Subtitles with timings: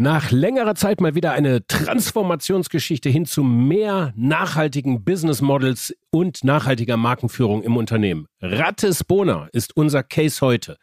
[0.00, 6.96] Nach längerer Zeit mal wieder eine Transformationsgeschichte hin zu mehr nachhaltigen Business Models und nachhaltiger
[6.96, 8.28] Markenführung im Unternehmen.
[8.40, 10.76] Rattesbona ist unser Case heute.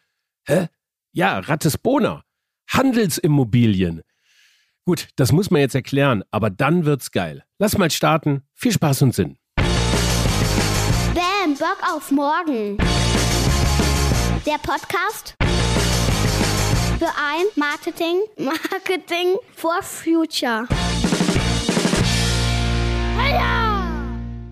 [0.46, 0.68] Hä?
[1.14, 2.24] Ja, Rattesbona.
[2.70, 4.02] Handelsimmobilien.
[4.84, 7.46] Gut, das muss man jetzt erklären, aber dann wird's geil.
[7.58, 8.42] Lass mal starten.
[8.54, 9.38] Viel Spaß und Sinn.
[9.56, 12.78] Bam, Bock auf morgen.
[14.46, 15.38] Der Podcast
[16.98, 20.66] für ein Marketing, Marketing for Future.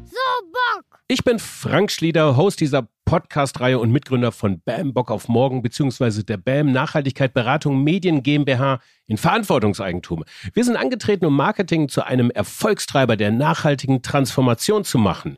[0.06, 0.20] So
[0.52, 1.00] Bock!
[1.08, 6.26] Ich bin Frank Schlieder, Host dieser Podcast-Reihe und Mitgründer von BAM Bock auf Morgen beziehungsweise
[6.26, 10.26] der BAM Nachhaltigkeit Beratung Medien GmbH in Verantwortungseigentum.
[10.54, 15.38] Wir sind angetreten, um Marketing zu einem Erfolgstreiber der nachhaltigen Transformation zu machen.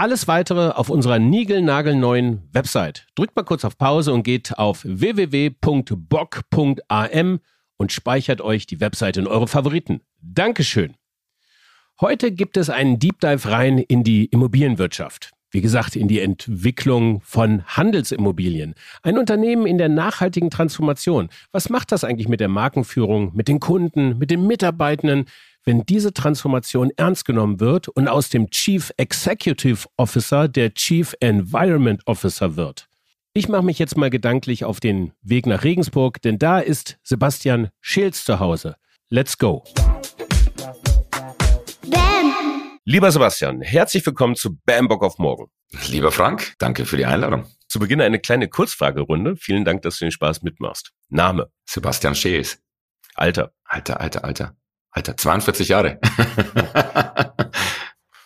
[0.00, 3.06] Alles weitere auf unserer niegelnagelneuen Website.
[3.16, 5.60] Drückt mal kurz auf Pause und geht auf www.bock.am
[7.76, 10.00] und speichert euch die Website in eure Favoriten.
[10.22, 10.96] Dankeschön.
[12.00, 15.32] Heute gibt es einen Deep Dive rein in die Immobilienwirtschaft.
[15.50, 18.74] Wie gesagt, in die Entwicklung von Handelsimmobilien.
[19.02, 21.28] Ein Unternehmen in der nachhaltigen Transformation.
[21.52, 25.26] Was macht das eigentlich mit der Markenführung, mit den Kunden, mit den Mitarbeitenden?
[25.64, 32.00] wenn diese Transformation ernst genommen wird und aus dem Chief Executive Officer der Chief Environment
[32.06, 32.88] Officer wird.
[33.32, 37.68] Ich mache mich jetzt mal gedanklich auf den Weg nach Regensburg, denn da ist Sebastian
[37.80, 38.76] Scheels zu Hause.
[39.08, 39.64] Let's go.
[41.88, 42.59] Bam!
[42.86, 45.50] Lieber Sebastian, herzlich willkommen zu Bam Bock auf Morgen.
[45.88, 47.44] Lieber Frank, danke für die Einladung.
[47.68, 49.36] Zu Beginn eine kleine Kurzfragerunde.
[49.36, 50.92] Vielen Dank, dass du den Spaß mitmachst.
[51.10, 51.50] Name?
[51.66, 52.58] Sebastian Scheels.
[53.14, 53.52] Alter?
[53.64, 54.56] Alter, Alter, Alter.
[54.92, 56.00] Alter, 42 Jahre.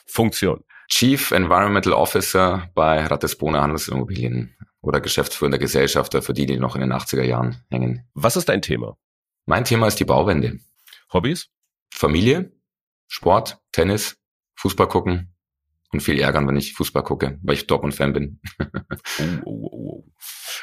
[0.06, 0.62] Funktion.
[0.88, 6.92] Chief Environmental Officer bei Ratisbona Handelsimmobilien oder geschäftsführender Gesellschafter für die, die noch in den
[6.92, 8.08] 80er Jahren hängen.
[8.14, 8.96] Was ist dein Thema?
[9.46, 10.60] Mein Thema ist die Bauwende.
[11.12, 11.48] Hobbys?
[11.92, 12.52] Familie,
[13.08, 14.16] Sport, Tennis,
[14.56, 15.34] Fußball gucken
[15.92, 18.40] und viel ärgern, wenn ich Fußball gucke, weil ich Dortmund-Fan bin.
[19.44, 20.12] oh, oh, oh.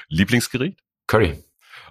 [0.09, 0.79] Lieblingsgericht?
[1.07, 1.43] Curry.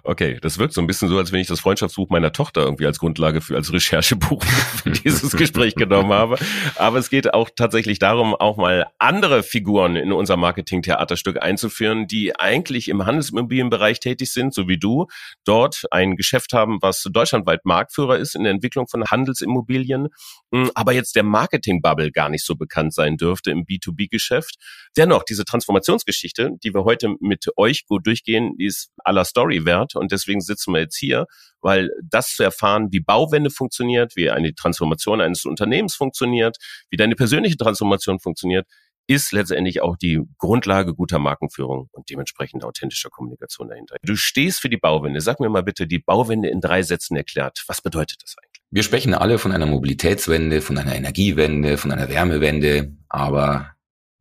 [0.03, 2.87] Okay, das wirkt so ein bisschen so, als wenn ich das Freundschaftsbuch meiner Tochter irgendwie
[2.87, 4.43] als Grundlage für als Recherchebuch
[4.83, 6.37] für dieses Gespräch genommen habe.
[6.75, 12.35] Aber es geht auch tatsächlich darum, auch mal andere Figuren in unser Marketing-Theaterstück einzuführen, die
[12.35, 15.05] eigentlich im Handelsimmobilienbereich tätig sind, so wie du,
[15.45, 20.07] dort ein Geschäft haben, was deutschlandweit Marktführer ist in der Entwicklung von Handelsimmobilien,
[20.51, 24.55] hm, aber jetzt der Marketing-Bubble gar nicht so bekannt sein dürfte im B2B-Geschäft.
[24.97, 29.90] Dennoch, diese Transformationsgeschichte, die wir heute mit euch gut durchgehen, die ist aller Story wert
[29.99, 31.25] und deswegen sitzen wir jetzt hier,
[31.61, 36.57] weil das zu erfahren, wie Bauwende funktioniert, wie eine Transformation eines Unternehmens funktioniert,
[36.89, 38.67] wie deine persönliche Transformation funktioniert,
[39.07, 43.97] ist letztendlich auch die Grundlage guter Markenführung und dementsprechend authentischer Kommunikation dahinter.
[44.03, 45.21] Du stehst für die Bauwende.
[45.21, 47.63] Sag mir mal bitte die Bauwende in drei Sätzen erklärt.
[47.67, 48.61] Was bedeutet das eigentlich?
[48.69, 53.71] Wir sprechen alle von einer Mobilitätswende, von einer Energiewende, von einer Wärmewende, aber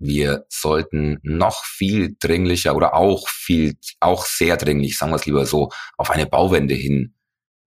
[0.01, 5.45] wir sollten noch viel dringlicher oder auch viel, auch sehr dringlich, sagen wir es lieber
[5.45, 5.69] so,
[5.99, 7.15] auf eine Bauwende hin,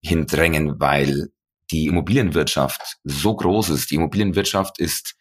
[0.03, 1.29] hindrängen, weil
[1.71, 3.91] die Immobilienwirtschaft so groß ist.
[3.91, 5.15] Die Immobilienwirtschaft ist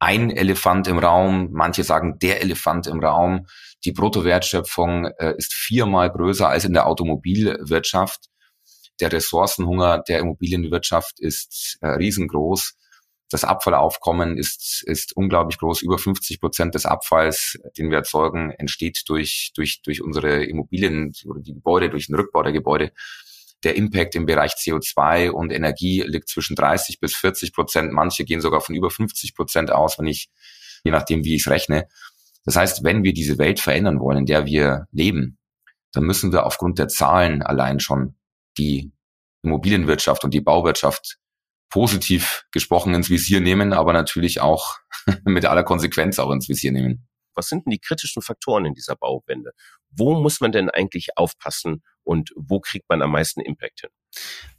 [0.00, 3.46] ein Elefant im Raum, manche sagen der Elefant im Raum.
[3.84, 8.26] Die Bruttowertschöpfung äh, ist viermal größer als in der Automobilwirtschaft.
[9.00, 12.76] Der Ressourcenhunger der Immobilienwirtschaft ist äh, riesengroß.
[13.30, 15.82] Das Abfallaufkommen ist, ist unglaublich groß.
[15.82, 21.40] Über 50 Prozent des Abfalls, den wir erzeugen, entsteht durch, durch, durch unsere Immobilien oder
[21.40, 22.92] die Gebäude, durch den Rückbau der Gebäude.
[23.62, 27.92] Der Impact im Bereich CO2 und Energie liegt zwischen 30 bis 40 Prozent.
[27.92, 30.28] Manche gehen sogar von über 50 Prozent aus, wenn ich,
[30.82, 31.86] je nachdem, wie ich es rechne.
[32.44, 35.38] Das heißt, wenn wir diese Welt verändern wollen, in der wir leben,
[35.92, 38.16] dann müssen wir aufgrund der Zahlen allein schon
[38.58, 38.90] die
[39.42, 41.19] Immobilienwirtschaft und die Bauwirtschaft
[41.70, 44.76] positiv gesprochen ins Visier nehmen, aber natürlich auch
[45.24, 47.06] mit aller Konsequenz auch ins Visier nehmen.
[47.34, 49.52] Was sind denn die kritischen Faktoren in dieser Bauwende?
[49.90, 53.90] Wo muss man denn eigentlich aufpassen und wo kriegt man am meisten Impact hin?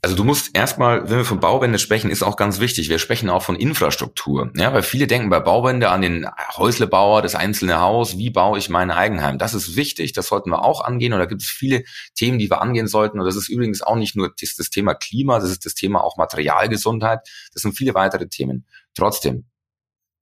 [0.02, 2.90] Also du musst erstmal, wenn wir von Bauwende sprechen, ist auch ganz wichtig.
[2.90, 4.52] Wir sprechen auch von Infrastruktur.
[4.56, 6.28] Ja, weil viele denken bei Bauwende an den
[6.58, 8.18] Häuslebauer, das einzelne Haus.
[8.18, 9.38] Wie baue ich mein Eigenheim?
[9.38, 10.14] Das ist wichtig.
[10.14, 11.14] Das sollten wir auch angehen.
[11.14, 11.84] Und da gibt es viele
[12.16, 13.20] Themen, die wir angehen sollten.
[13.20, 16.04] Und das ist übrigens auch nicht nur das, das Thema Klima, das ist das Thema
[16.04, 17.20] auch Materialgesundheit.
[17.54, 18.66] Das sind viele weitere Themen.
[18.96, 19.51] Trotzdem,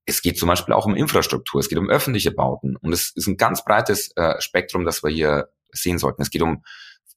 [0.10, 1.60] es geht zum Beispiel auch um Infrastruktur.
[1.60, 2.76] Es geht um öffentliche Bauten.
[2.76, 6.22] Und es ist ein ganz breites äh, Spektrum, das wir hier sehen sollten.
[6.22, 6.64] Es geht um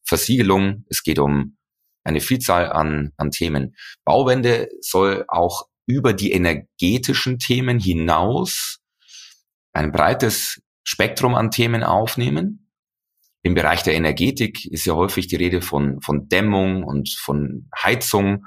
[0.05, 0.85] Versiegelung.
[0.89, 1.57] Es geht um
[2.05, 3.77] eine Vielzahl an, an Themen.
[4.05, 8.79] Bauwende soll auch über die energetischen Themen hinaus
[9.73, 12.71] ein breites Spektrum an Themen aufnehmen.
[13.43, 18.45] Im Bereich der Energetik ist ja häufig die Rede von, von Dämmung und von Heizung.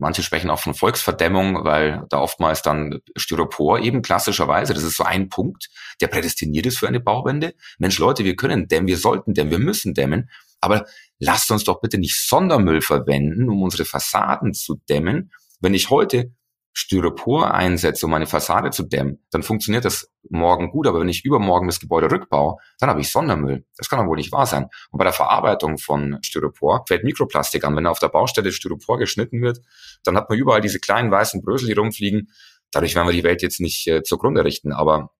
[0.00, 5.04] Manche sprechen auch von Volksverdämmung, weil da oftmals dann Styropor eben klassischerweise, das ist so
[5.04, 5.68] ein Punkt,
[6.00, 7.54] der prädestiniert ist für eine Bauwende.
[7.78, 10.30] Mensch, Leute, wir können dämmen, wir sollten dämmen, wir müssen dämmen,
[10.60, 10.86] aber
[11.18, 15.32] lasst uns doch bitte nicht Sondermüll verwenden, um unsere Fassaden zu dämmen.
[15.60, 16.32] Wenn ich heute
[16.72, 20.86] Styropor einsetze, um meine Fassade zu dämmen, dann funktioniert das morgen gut.
[20.86, 23.64] Aber wenn ich übermorgen das Gebäude rückbaue, dann habe ich Sondermüll.
[23.76, 24.68] Das kann doch wohl nicht wahr sein.
[24.90, 27.76] Und bei der Verarbeitung von Styropor fällt Mikroplastik an.
[27.76, 29.60] Wenn auf der Baustelle Styropor geschnitten wird,
[30.04, 32.30] dann hat man überall diese kleinen weißen Brösel, die rumfliegen.
[32.70, 34.72] Dadurch werden wir die Welt jetzt nicht äh, zugrunde richten.
[34.72, 35.10] Aber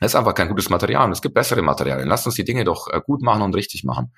[0.00, 1.06] es ist einfach kein gutes Material.
[1.06, 2.08] Und es gibt bessere Materialien.
[2.08, 4.12] Lasst uns die Dinge doch äh, gut machen und richtig machen.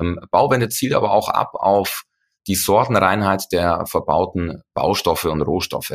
[0.00, 2.04] Ähm, Bauwende zielt aber auch ab auf
[2.46, 5.92] die Sortenreinheit der verbauten Baustoffe und Rohstoffe.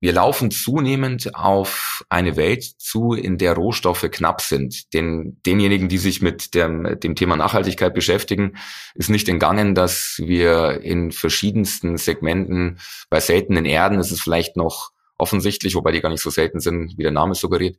[0.00, 4.94] Wir laufen zunehmend auf eine Welt zu, in der Rohstoffe knapp sind.
[4.94, 8.56] Den, denjenigen, die sich mit dem, dem Thema Nachhaltigkeit beschäftigen,
[8.94, 12.78] ist nicht entgangen, dass wir in verschiedensten Segmenten
[13.10, 16.94] bei seltenen Erden, ist es vielleicht noch offensichtlich, wobei die gar nicht so selten sind,
[16.96, 17.76] wie der Name suggeriert.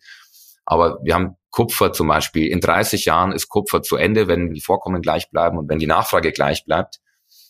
[0.66, 2.48] Aber wir haben Kupfer zum Beispiel.
[2.48, 5.88] In 30 Jahren ist Kupfer zu Ende, wenn die Vorkommen gleich bleiben und wenn die
[5.88, 7.00] Nachfrage gleich bleibt.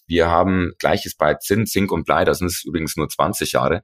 [0.06, 3.84] Wir haben Gleiches bei Zinn, Zink und Blei, das sind übrigens nur 20 Jahre.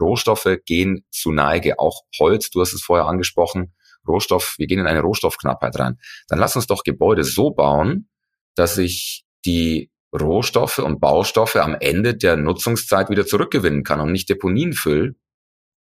[0.00, 3.74] Rohstoffe gehen zu Neige, auch Holz, du hast es vorher angesprochen,
[4.06, 5.98] Rohstoff, wir gehen in eine Rohstoffknappheit rein.
[6.28, 8.08] Dann lass uns doch Gebäude so bauen,
[8.54, 14.28] dass ich die Rohstoffe und Baustoffe am Ende der Nutzungszeit wieder zurückgewinnen kann und nicht
[14.28, 15.14] Deponien fülle,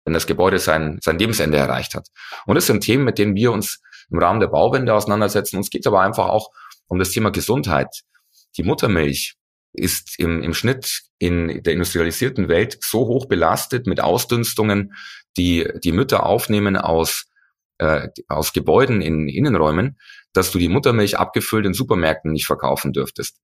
[0.05, 2.09] wenn das Gebäude sein, sein Lebensende erreicht hat.
[2.47, 3.81] Und das sind Themen, mit denen wir uns
[4.11, 5.57] im Rahmen der Bauwende auseinandersetzen.
[5.57, 6.51] Uns geht aber einfach auch
[6.87, 8.03] um das Thema Gesundheit.
[8.57, 9.37] Die Muttermilch
[9.73, 14.95] ist im, im Schnitt in der industrialisierten Welt so hoch belastet mit Ausdünstungen,
[15.37, 17.27] die die Mütter aufnehmen aus,
[17.79, 19.99] äh, aus Gebäuden in Innenräumen,
[20.33, 23.39] dass du die Muttermilch abgefüllt in Supermärkten nicht verkaufen dürftest.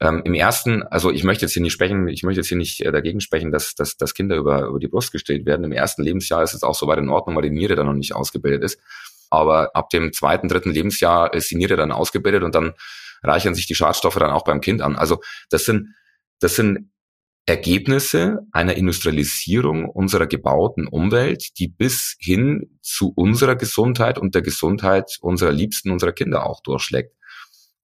[0.00, 2.80] Ähm, Im ersten, also ich möchte jetzt hier nicht sprechen, ich möchte jetzt hier nicht
[2.80, 5.64] äh, dagegen sprechen, dass, dass, dass Kinder über, über die Brust gestillt werden.
[5.64, 8.14] Im ersten Lebensjahr ist es auch soweit in Ordnung, weil die Niere dann noch nicht
[8.14, 8.80] ausgebildet ist.
[9.28, 12.72] Aber ab dem zweiten, dritten Lebensjahr ist die Niere dann ausgebildet und dann
[13.22, 14.96] reichern sich die Schadstoffe dann auch beim Kind an.
[14.96, 15.20] Also
[15.50, 15.94] das sind,
[16.40, 16.90] das sind
[17.46, 25.18] Ergebnisse einer Industrialisierung unserer gebauten Umwelt, die bis hin zu unserer Gesundheit und der Gesundheit
[25.20, 27.14] unserer Liebsten, unserer Kinder auch durchschlägt.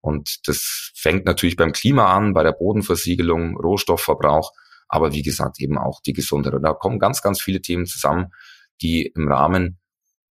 [0.01, 4.53] Und das fängt natürlich beim Klima an, bei der Bodenversiegelung, Rohstoffverbrauch,
[4.89, 6.55] aber wie gesagt eben auch die Gesundheit.
[6.55, 8.29] Und da kommen ganz, ganz viele Themen zusammen,
[8.81, 9.81] die im Rahmen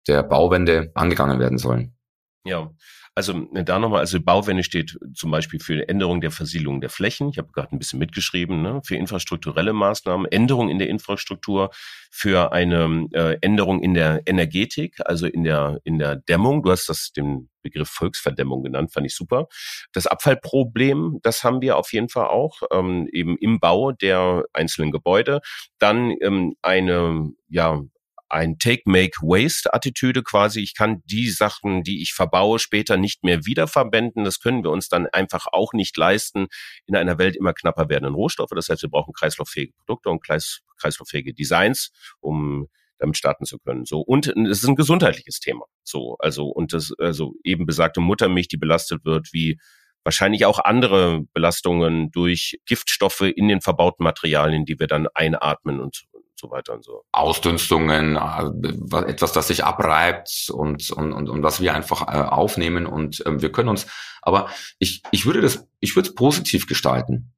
[0.07, 1.97] der Bauwende angegangen werden sollen.
[2.45, 2.71] Ja,
[3.19, 7.31] also äh, da nochmal, also Bauwende steht zum Beispiel für Änderung der Versiegelung der Flächen.
[7.31, 8.81] Ich habe gerade ein bisschen mitgeschrieben, ne?
[8.85, 11.71] für infrastrukturelle Maßnahmen, Änderung in der Infrastruktur,
[12.13, 16.63] für eine äh, Änderung in der Energetik, also in der in der Dämmung.
[16.63, 19.49] Du hast das den Begriff Volksverdämmung genannt, fand ich super.
[19.93, 24.93] Das Abfallproblem, das haben wir auf jeden Fall auch ähm, eben im Bau der einzelnen
[24.93, 25.41] Gebäude.
[25.81, 27.83] Dann ähm, eine ja
[28.29, 30.61] ein Take-Make-Waste-Attitüde quasi.
[30.61, 34.25] Ich kann die Sachen, die ich verbaue, später nicht mehr wiederverwenden.
[34.25, 36.49] Das können wir uns dann einfach auch nicht leisten
[36.87, 38.51] in einer Welt immer knapper werdenden Rohstoffe.
[38.55, 41.91] Das heißt, wir brauchen kreislauffähige Produkte und kreislauffähige Designs,
[42.21, 43.85] um damit starten zu können.
[43.85, 45.67] So und es ist ein gesundheitliches Thema.
[45.83, 49.59] So also und das also eben besagte Muttermilch, die belastet wird, wie
[50.05, 56.05] wahrscheinlich auch andere Belastungen durch Giftstoffe in den verbauten Materialien, die wir dann einatmen und
[56.39, 57.05] so weiter und so.
[57.13, 62.87] Ausdünstungen, äh, etwas, das sich abreibt und, und, und, und was wir einfach äh, aufnehmen
[62.87, 63.87] und äh, wir können uns,
[64.23, 67.33] aber ich, ich würde das, ich würde es positiv gestalten.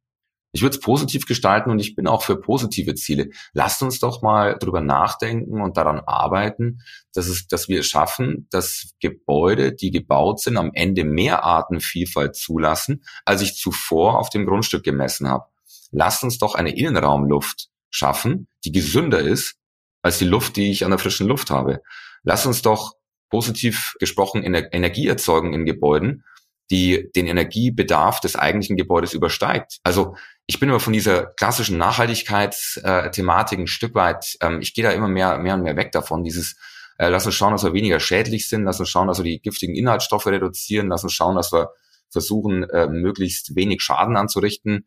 [0.52, 3.30] Ich würde es positiv gestalten und ich bin auch für positive Ziele.
[3.52, 6.80] Lasst uns doch mal drüber nachdenken und daran arbeiten,
[7.14, 12.34] dass, es, dass wir es schaffen, dass Gebäude, die gebaut sind, am Ende mehr Artenvielfalt
[12.34, 15.44] zulassen, als ich zuvor auf dem Grundstück gemessen habe.
[15.92, 19.56] Lasst uns doch eine Innenraumluft schaffen, die gesünder ist
[20.02, 21.82] als die Luft, die ich an der frischen Luft habe.
[22.22, 22.94] Lass uns doch
[23.28, 26.24] positiv gesprochen Energie erzeugen in Gebäuden,
[26.70, 29.78] die den Energiebedarf des eigentlichen Gebäudes übersteigt.
[29.82, 30.14] Also
[30.46, 35.08] ich bin immer von dieser klassischen Nachhaltigkeitsthematik ein Stück weit, ähm, ich gehe da immer
[35.08, 36.56] mehr, mehr und mehr weg davon, dieses
[36.98, 39.40] äh, lass uns schauen, dass wir weniger schädlich sind, lass uns schauen, dass wir die
[39.40, 41.70] giftigen Inhaltsstoffe reduzieren, lass uns schauen, dass wir
[42.10, 44.86] versuchen, äh, möglichst wenig Schaden anzurichten,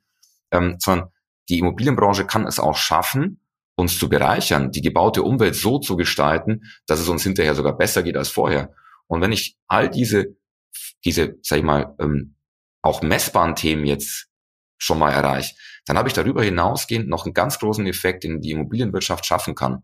[0.52, 1.10] ähm, sondern
[1.50, 3.40] die Immobilienbranche kann es auch schaffen,
[3.76, 8.04] uns zu bereichern, die gebaute Umwelt so zu gestalten, dass es uns hinterher sogar besser
[8.04, 8.74] geht als vorher.
[9.08, 10.38] Und wenn ich all diese,
[11.06, 12.36] diese, sag ich mal, ähm,
[12.82, 14.28] auch messbaren Themen jetzt
[14.78, 18.52] schon mal erreiche, dann habe ich darüber hinausgehend noch einen ganz großen Effekt, den die
[18.52, 19.84] Immobilienwirtschaft schaffen kann.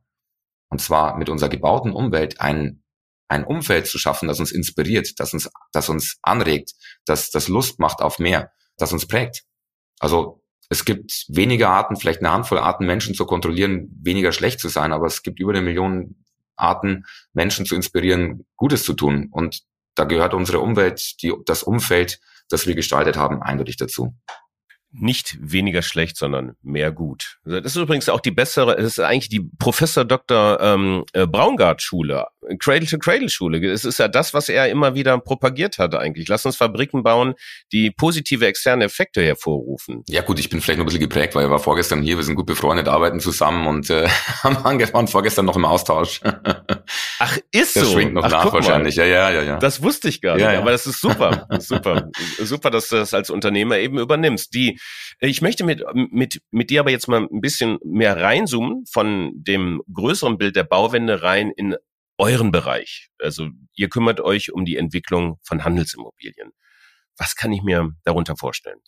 [0.69, 2.83] Und zwar mit unserer gebauten Umwelt einen,
[3.27, 6.73] ein Umfeld zu schaffen, das uns inspiriert, das uns, das uns anregt,
[7.05, 9.45] das, das Lust macht auf mehr, das uns prägt.
[9.99, 14.69] Also es gibt weniger Arten, vielleicht eine Handvoll Arten, Menschen zu kontrollieren, weniger schlecht zu
[14.69, 16.23] sein, aber es gibt über eine Million
[16.55, 19.29] Arten, Menschen zu inspirieren, Gutes zu tun.
[19.31, 19.63] Und
[19.95, 24.15] da gehört unsere Umwelt, die, das Umfeld, das wir gestaltet haben, eindeutig dazu
[24.91, 27.39] nicht weniger schlecht, sondern mehr gut.
[27.45, 30.59] Das ist übrigens auch die bessere, das ist eigentlich die Professor Dr.
[30.61, 32.25] Ähm, äh, Braungart Schule,
[32.59, 33.65] Cradle-to-Cradle-Schule.
[33.69, 36.27] Es ist ja das, was er immer wieder propagiert hat eigentlich.
[36.27, 37.35] Lass uns Fabriken bauen,
[37.71, 40.03] die positive externe Effekte hervorrufen.
[40.07, 42.23] Ja gut, ich bin vielleicht noch ein bisschen geprägt, weil er war vorgestern hier, wir
[42.23, 44.07] sind gut befreundet, arbeiten zusammen und äh,
[44.43, 46.21] waren vorgestern noch im Austausch.
[47.19, 47.93] Ach, ist das so?
[47.93, 48.95] schwingt noch Ach, nach wahrscheinlich.
[48.95, 49.57] Ja, ja, ja, ja.
[49.57, 50.59] Das wusste ich gar nicht, ja, ja.
[50.59, 51.47] aber das ist super.
[51.59, 52.09] super.
[52.39, 54.53] super, dass du das als Unternehmer eben übernimmst.
[54.53, 54.78] Die,
[55.19, 59.81] ich möchte mit, mit, mit dir aber jetzt mal ein bisschen mehr reinzoomen von dem
[59.93, 61.75] größeren Bild der Bauwende rein in
[62.17, 63.09] euren Bereich.
[63.19, 66.51] Also ihr kümmert euch um die Entwicklung von Handelsimmobilien.
[67.17, 68.79] Was kann ich mir darunter vorstellen?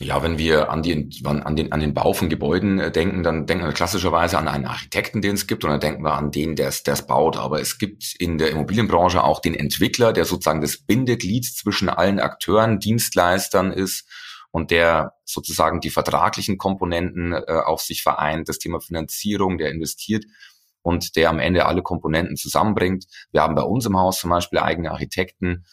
[0.00, 3.46] Ja, wenn wir an, die, an, den, an den Bau von Gebäuden äh, denken, dann
[3.46, 6.56] denken wir klassischerweise an einen Architekten, den es gibt, und dann denken wir an den,
[6.56, 7.36] der es baut.
[7.36, 12.20] Aber es gibt in der Immobilienbranche auch den Entwickler, der sozusagen das Bindeglied zwischen allen
[12.20, 14.08] Akteuren, Dienstleistern ist
[14.52, 20.24] und der sozusagen die vertraglichen Komponenten äh, auf sich vereint, das Thema Finanzierung, der investiert
[20.82, 23.06] und der am Ende alle Komponenten zusammenbringt.
[23.32, 25.64] Wir haben bei uns im Haus zum Beispiel eigene Architekten,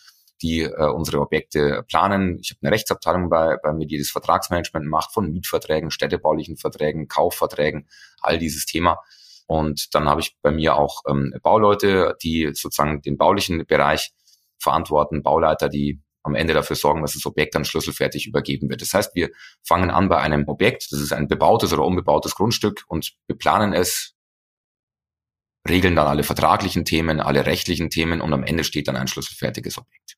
[0.42, 2.40] die äh, unsere Objekte planen.
[2.40, 7.10] Ich habe eine Rechtsabteilung bei, bei mir, die das Vertragsmanagement macht von Mietverträgen, städtebaulichen Verträgen,
[7.10, 7.90] Kaufverträgen,
[8.22, 9.00] all dieses Thema.
[9.46, 14.14] Und dann habe ich bei mir auch ähm, Bauleute, die sozusagen den baulichen Bereich
[14.58, 18.82] verantworten, Bauleiter, die am Ende dafür sorgen, dass das Objekt dann schlüsselfertig übergeben wird.
[18.82, 19.30] Das heißt, wir
[19.64, 23.74] fangen an bei einem Objekt, das ist ein bebautes oder unbebautes Grundstück und wir planen
[23.74, 24.16] es,
[25.68, 29.78] regeln dann alle vertraglichen Themen, alle rechtlichen Themen und am Ende steht dann ein schlüsselfertiges
[29.78, 30.16] Objekt.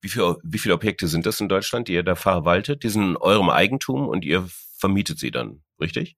[0.00, 2.82] Wie, viel, wie viele Objekte sind das in Deutschland, die ihr da verwaltet?
[2.82, 6.16] Die sind in eurem Eigentum und ihr vermietet sie dann, richtig?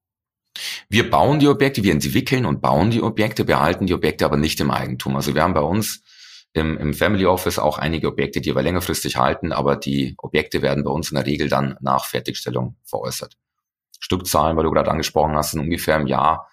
[0.89, 4.61] Wir bauen die Objekte, wir entwickeln und bauen die Objekte, behalten die Objekte aber nicht
[4.61, 5.17] im Eigentum.
[5.17, 6.03] Also wir haben bei uns
[6.55, 10.85] im, im Family Office auch einige Objekte, die wir längerfristig halten, aber die Objekte werden
[10.85, 13.37] bei uns in der Regel dann nach Fertigstellung veräußert.
[13.99, 16.49] Stückzahlen, weil du gerade angesprochen hast, sind ungefähr im Jahr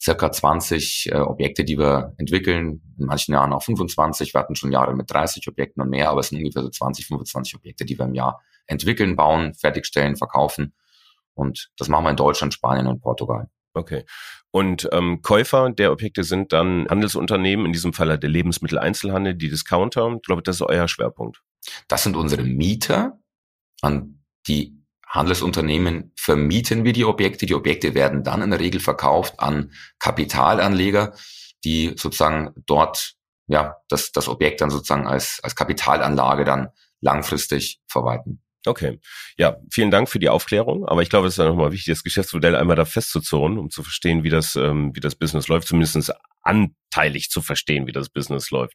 [0.00, 4.32] circa 20 äh, Objekte, die wir entwickeln, in manchen Jahren auch 25.
[4.32, 7.06] Wir hatten schon Jahre mit 30 Objekten und mehr, aber es sind ungefähr so 20,
[7.06, 10.72] 25 Objekte, die wir im Jahr entwickeln, bauen, fertigstellen, verkaufen.
[11.34, 13.48] Und das machen wir in Deutschland, Spanien und Portugal.
[13.74, 14.04] Okay.
[14.50, 20.12] Und ähm, Käufer der Objekte sind dann Handelsunternehmen, in diesem Fall der Lebensmitteleinzelhandel, die Discounter.
[20.16, 21.40] Ich glaube, das ist euer Schwerpunkt.
[21.88, 23.18] Das sind unsere Mieter,
[23.82, 27.44] an die Handelsunternehmen vermieten wir die Objekte.
[27.44, 31.14] Die Objekte werden dann in der Regel verkauft an Kapitalanleger,
[31.64, 33.14] die sozusagen dort
[33.46, 36.68] ja das, das Objekt dann sozusagen als, als Kapitalanlage dann
[37.00, 38.41] langfristig verwalten.
[38.66, 39.00] Okay.
[39.36, 40.86] Ja, vielen Dank für die Aufklärung.
[40.86, 43.82] Aber ich glaube, es ist ja nochmal wichtig, das Geschäftsmodell einmal da festzuzurren, um zu
[43.82, 48.50] verstehen, wie das, ähm, wie das Business läuft, zumindest anteilig zu verstehen, wie das Business
[48.50, 48.74] läuft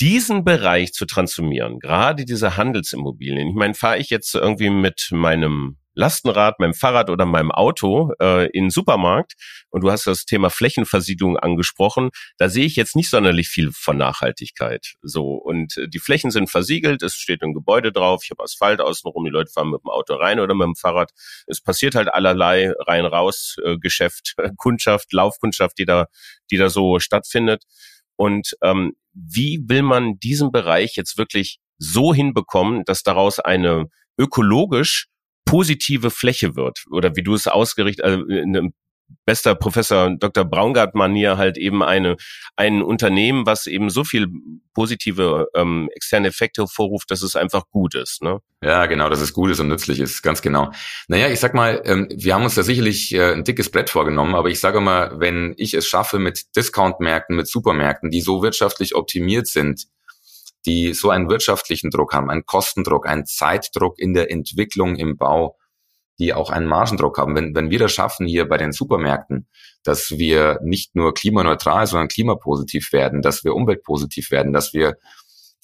[0.00, 3.48] diesen Bereich zu transformieren, gerade diese Handelsimmobilien.
[3.48, 8.46] Ich meine, fahre ich jetzt irgendwie mit meinem Lastenrad, meinem Fahrrad oder meinem Auto äh,
[8.50, 9.34] in den Supermarkt
[9.70, 13.96] und du hast das Thema Flächenversiegelung angesprochen, da sehe ich jetzt nicht sonderlich viel von
[13.96, 14.94] Nachhaltigkeit.
[15.02, 18.80] So und äh, die Flächen sind versiegelt, es steht ein Gebäude drauf, ich habe Asphalt
[18.80, 21.10] außenrum, die Leute fahren mit dem Auto rein oder mit dem Fahrrad.
[21.46, 26.06] Es passiert halt allerlei rein raus äh, Geschäft, Kundschaft, Laufkundschaft, die da
[26.50, 27.64] die da so stattfindet.
[28.16, 33.86] Und ähm, wie will man diesen Bereich jetzt wirklich so hinbekommen, dass daraus eine
[34.18, 35.08] ökologisch
[35.52, 36.84] positive Fläche wird?
[36.90, 38.70] Oder wie du es ausgerichtet, also eine
[39.26, 40.46] bester Professor Dr.
[40.46, 42.16] Braungart-Manier halt eben eine,
[42.56, 44.28] ein Unternehmen, was eben so viel
[44.72, 48.22] positive ähm, externe Effekte hervorruft, dass es einfach gut ist.
[48.22, 48.38] Ne?
[48.62, 50.70] Ja, genau, dass es gut ist und nützlich ist, ganz genau.
[51.08, 54.34] Naja, ich sag mal, ähm, wir haben uns da sicherlich äh, ein dickes Brett vorgenommen,
[54.34, 58.94] aber ich sage mal, wenn ich es schaffe mit Discount-Märkten, mit Supermärkten, die so wirtschaftlich
[58.94, 59.84] optimiert sind,
[60.66, 65.56] die so einen wirtschaftlichen Druck haben, einen Kostendruck, einen Zeitdruck in der Entwicklung im Bau,
[66.18, 67.34] die auch einen Margendruck haben.
[67.34, 69.48] Wenn, wenn wir das schaffen hier bei den Supermärkten,
[69.82, 74.96] dass wir nicht nur klimaneutral, sondern klimapositiv werden, dass wir umweltpositiv werden, dass wir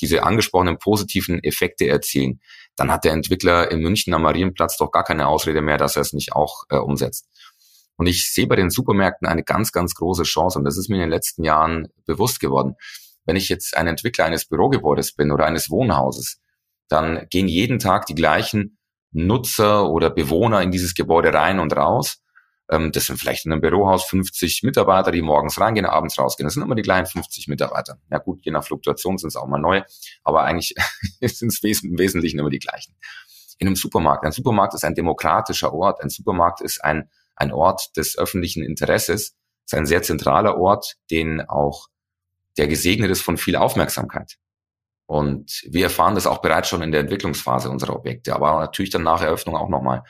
[0.00, 2.40] diese angesprochenen positiven Effekte erzielen,
[2.76, 6.02] dann hat der Entwickler in München am Marienplatz doch gar keine Ausrede mehr, dass er
[6.02, 7.28] es nicht auch äh, umsetzt.
[7.96, 10.96] Und ich sehe bei den Supermärkten eine ganz, ganz große Chance und das ist mir
[10.96, 12.76] in den letzten Jahren bewusst geworden.
[13.28, 16.40] Wenn ich jetzt ein Entwickler eines Bürogebäudes bin oder eines Wohnhauses,
[16.88, 18.78] dann gehen jeden Tag die gleichen
[19.10, 22.22] Nutzer oder Bewohner in dieses Gebäude rein und raus.
[22.70, 26.46] Ähm, das sind vielleicht in einem Bürohaus 50 Mitarbeiter, die morgens reingehen, abends rausgehen.
[26.46, 27.98] Das sind immer die gleichen 50 Mitarbeiter.
[28.10, 29.82] Ja gut, je nach Fluktuation sind es auch mal neu,
[30.24, 30.74] aber eigentlich
[31.20, 32.96] sind es im Wesentlichen immer die gleichen.
[33.58, 34.24] In einem Supermarkt.
[34.24, 36.02] Ein Supermarkt ist ein demokratischer Ort.
[36.02, 39.34] Ein Supermarkt ist ein, ein Ort des öffentlichen Interesses.
[39.66, 41.88] ist ein sehr zentraler Ort, den auch
[42.58, 44.36] der gesegnet ist von viel Aufmerksamkeit.
[45.06, 49.04] Und wir erfahren das auch bereits schon in der Entwicklungsphase unserer Objekte, aber natürlich dann
[49.04, 50.02] nach Eröffnung auch nochmal.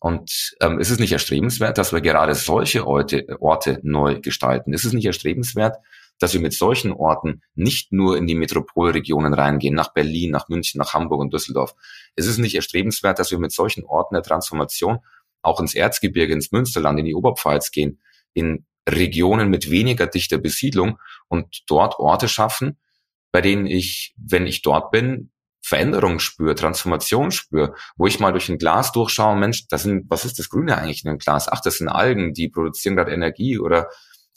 [0.00, 4.72] Und ähm, ist es nicht erstrebenswert, dass wir gerade solche Orte, Orte neu gestalten?
[4.72, 5.76] Ist es nicht erstrebenswert,
[6.18, 10.78] dass wir mit solchen Orten nicht nur in die Metropolregionen reingehen, nach Berlin, nach München,
[10.78, 11.74] nach Hamburg und Düsseldorf?
[12.16, 14.98] Ist es nicht erstrebenswert, dass wir mit solchen Orten der Transformation
[15.42, 18.00] auch ins Erzgebirge, ins Münsterland, in die Oberpfalz gehen,
[18.32, 22.78] in Regionen mit weniger dichter Besiedlung und dort Orte schaffen,
[23.32, 25.30] bei denen ich, wenn ich dort bin,
[25.62, 30.24] Veränderung spüre, Transformation spüre, wo ich mal durch ein Glas durchschaue, Mensch, das sind, was
[30.24, 31.48] ist das Grüne eigentlich in einem Glas?
[31.48, 33.88] Ach, das sind Algen, die produzieren gerade Energie oder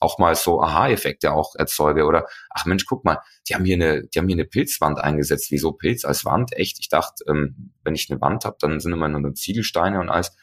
[0.04, 4.06] auch mal so Aha-Effekte auch erzeuge oder ach Mensch, guck mal, die haben hier eine,
[4.06, 5.50] die haben hier eine Pilzwand eingesetzt.
[5.50, 6.52] Wieso Pilz als Wand?
[6.54, 6.78] Echt?
[6.80, 10.36] Ich dachte, ähm, wenn ich eine Wand habe, dann sind immer nur Ziegelsteine und alles.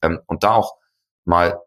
[0.00, 0.76] Ähm, und da auch
[1.24, 1.60] mal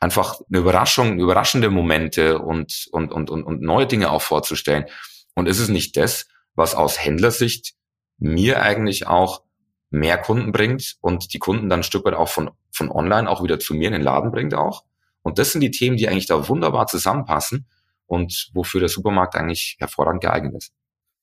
[0.00, 4.86] einfach eine Überraschung, überraschende Momente und, und, und, und, und neue Dinge auch vorzustellen.
[5.34, 7.74] Und ist es nicht das, was aus Händlersicht
[8.18, 9.42] mir eigentlich auch
[9.90, 13.42] mehr Kunden bringt und die Kunden dann ein Stück weit auch von, von online auch
[13.42, 14.84] wieder zu mir in den Laden bringt auch.
[15.22, 17.66] Und das sind die Themen, die eigentlich da wunderbar zusammenpassen
[18.06, 20.72] und wofür der Supermarkt eigentlich hervorragend geeignet ist.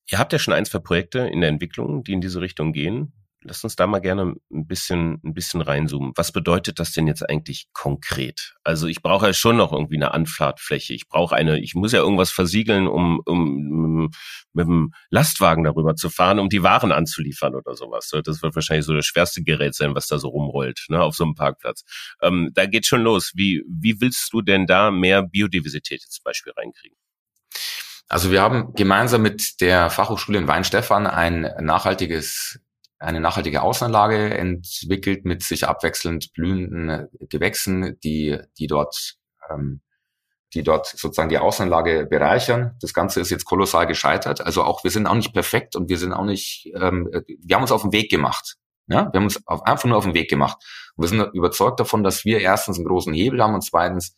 [0.10, 3.13] Ihr habt ja schon ein, zwei Projekte in der Entwicklung, die in diese Richtung gehen.
[3.48, 6.12] Lass uns da mal gerne ein bisschen, ein bisschen reinzoomen.
[6.16, 8.56] Was bedeutet das denn jetzt eigentlich konkret?
[8.66, 10.94] Also ich brauche ja schon noch irgendwie eine Anfahrtfläche.
[10.94, 14.10] Ich brauche eine, ich muss ja irgendwas versiegeln, um, um
[14.51, 18.12] mit dem Lastwagen darüber zu fahren, um die Waren anzuliefern oder sowas.
[18.24, 21.24] Das wird wahrscheinlich so das schwerste Gerät sein, was da so rumrollt, ne, auf so
[21.24, 21.84] einem Parkplatz.
[22.22, 23.32] Ähm, da geht schon los.
[23.34, 26.98] Wie, wie willst du denn da mehr Biodiversität zum Beispiel reinkriegen?
[28.10, 32.60] Also wir haben gemeinsam mit der Fachhochschule in Weinstefan ein nachhaltiges
[33.00, 39.16] eine nachhaltige Außenanlage entwickelt mit sich abwechselnd blühenden Gewächsen, die, die dort,
[39.50, 39.82] ähm,
[40.54, 42.75] die dort sozusagen die Außenanlage bereichern.
[42.81, 44.42] Das Ganze ist jetzt kolossal gescheitert.
[44.42, 47.64] Also auch wir sind auch nicht perfekt und wir sind auch nicht, ähm, wir haben
[47.64, 48.55] uns auf den Weg gemacht.
[48.88, 50.57] Ja, wir haben uns auf, einfach nur auf den Weg gemacht.
[50.96, 54.16] Und wir sind überzeugt davon, dass wir erstens einen großen Hebel haben und zweitens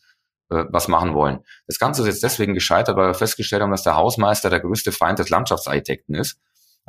[0.50, 1.39] äh, was machen wollen.
[1.65, 4.92] Das Ganze ist jetzt deswegen gescheitert, weil wir festgestellt haben, dass der Hausmeister der größte
[4.92, 6.39] Feind des Landschaftsarchitekten ist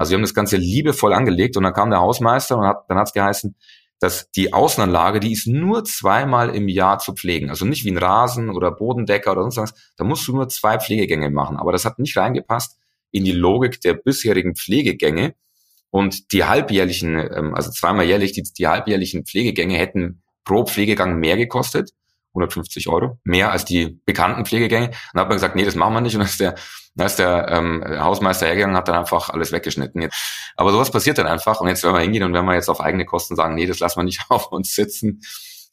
[0.01, 2.97] also wir haben das Ganze liebevoll angelegt und dann kam der Hausmeister und hat, dann
[2.97, 3.55] hat es geheißen,
[3.99, 7.51] dass die Außenanlage, die ist nur zweimal im Jahr zu pflegen.
[7.51, 9.75] Also nicht wie ein Rasen oder Bodendecker oder sonst was.
[9.99, 11.59] Da musst du nur zwei Pflegegänge machen.
[11.59, 12.79] Aber das hat nicht reingepasst
[13.11, 15.35] in die Logik der bisherigen Pflegegänge.
[15.91, 21.37] Und die halbjährlichen, ähm, also zweimal jährlich, die, die halbjährlichen Pflegegänge hätten pro Pflegegang mehr
[21.37, 21.91] gekostet.
[22.31, 24.91] 150 Euro, mehr als die bekannten Pflegegänge.
[25.13, 26.15] dann hat man gesagt, nee, das machen wir nicht.
[26.15, 26.55] Und dann ist der,
[26.95, 30.09] dann ist der ähm, Hausmeister hergegangen hat dann einfach alles weggeschnitten.
[30.57, 31.61] Aber sowas passiert dann einfach.
[31.61, 33.81] Und jetzt werden wir hingehen und wenn wir jetzt auf eigene Kosten sagen, nee, das
[33.81, 35.21] lassen wir nicht auf uns sitzen,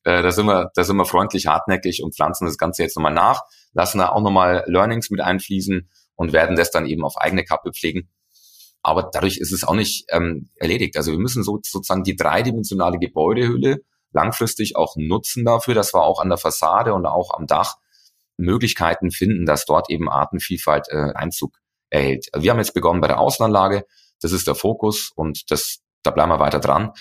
[0.04, 3.14] äh, da, sind wir, da sind wir freundlich, hartnäckig und pflanzen das Ganze jetzt nochmal
[3.14, 3.42] nach,
[3.74, 7.72] lassen da auch nochmal Learnings mit einfließen und werden das dann eben auf eigene Kappe
[7.72, 8.10] pflegen.
[8.82, 10.96] Aber dadurch ist es auch nicht ähm, erledigt.
[10.98, 16.20] Also wir müssen so, sozusagen die dreidimensionale Gebäudehülle langfristig auch nutzen dafür, dass wir auch
[16.20, 17.76] an der Fassade und auch am Dach
[18.38, 21.58] Möglichkeiten finden, dass dort eben Artenvielfalt äh, Einzug
[21.90, 22.28] erhält.
[22.36, 23.86] Wir haben jetzt begonnen bei der Außenanlage,
[24.22, 26.92] das ist der Fokus und das, da bleiben wir weiter dran.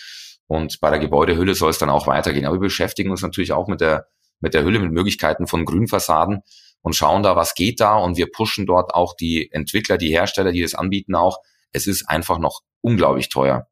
[0.47, 2.47] Und bei der Gebäudehülle soll es dann auch weitergehen.
[2.47, 4.07] Aber wir beschäftigen uns natürlich auch mit der,
[4.41, 6.43] mit der Hülle, mit Möglichkeiten von Grünfassaden
[6.83, 7.97] und schauen da, was geht da.
[7.97, 11.39] Und wir pushen dort auch die Entwickler, die Hersteller, die das anbieten auch.
[11.73, 13.67] Es ist einfach noch unglaublich teuer,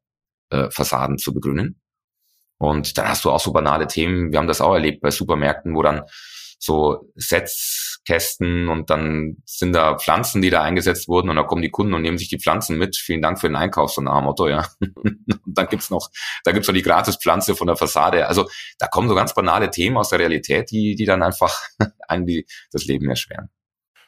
[0.49, 1.79] äh, Fassaden zu begrünen.
[2.57, 4.31] Und dann hast du auch so banale Themen.
[4.31, 6.03] Wir haben das auch erlebt bei Supermärkten, wo dann
[6.57, 11.69] so Setzkästen und dann sind da Pflanzen, die da eingesetzt wurden und da kommen die
[11.69, 12.95] Kunden und nehmen sich die Pflanzen mit.
[12.95, 14.67] Vielen Dank für den Einkauf, so nach Motto, ja.
[14.79, 16.09] und dann gibt's noch,
[16.43, 18.27] da gibt's noch die Gratispflanze von der Fassade.
[18.27, 21.53] Also da kommen so ganz banale Themen aus der Realität, die, die dann einfach
[22.07, 23.49] eigentlich das Leben erschweren.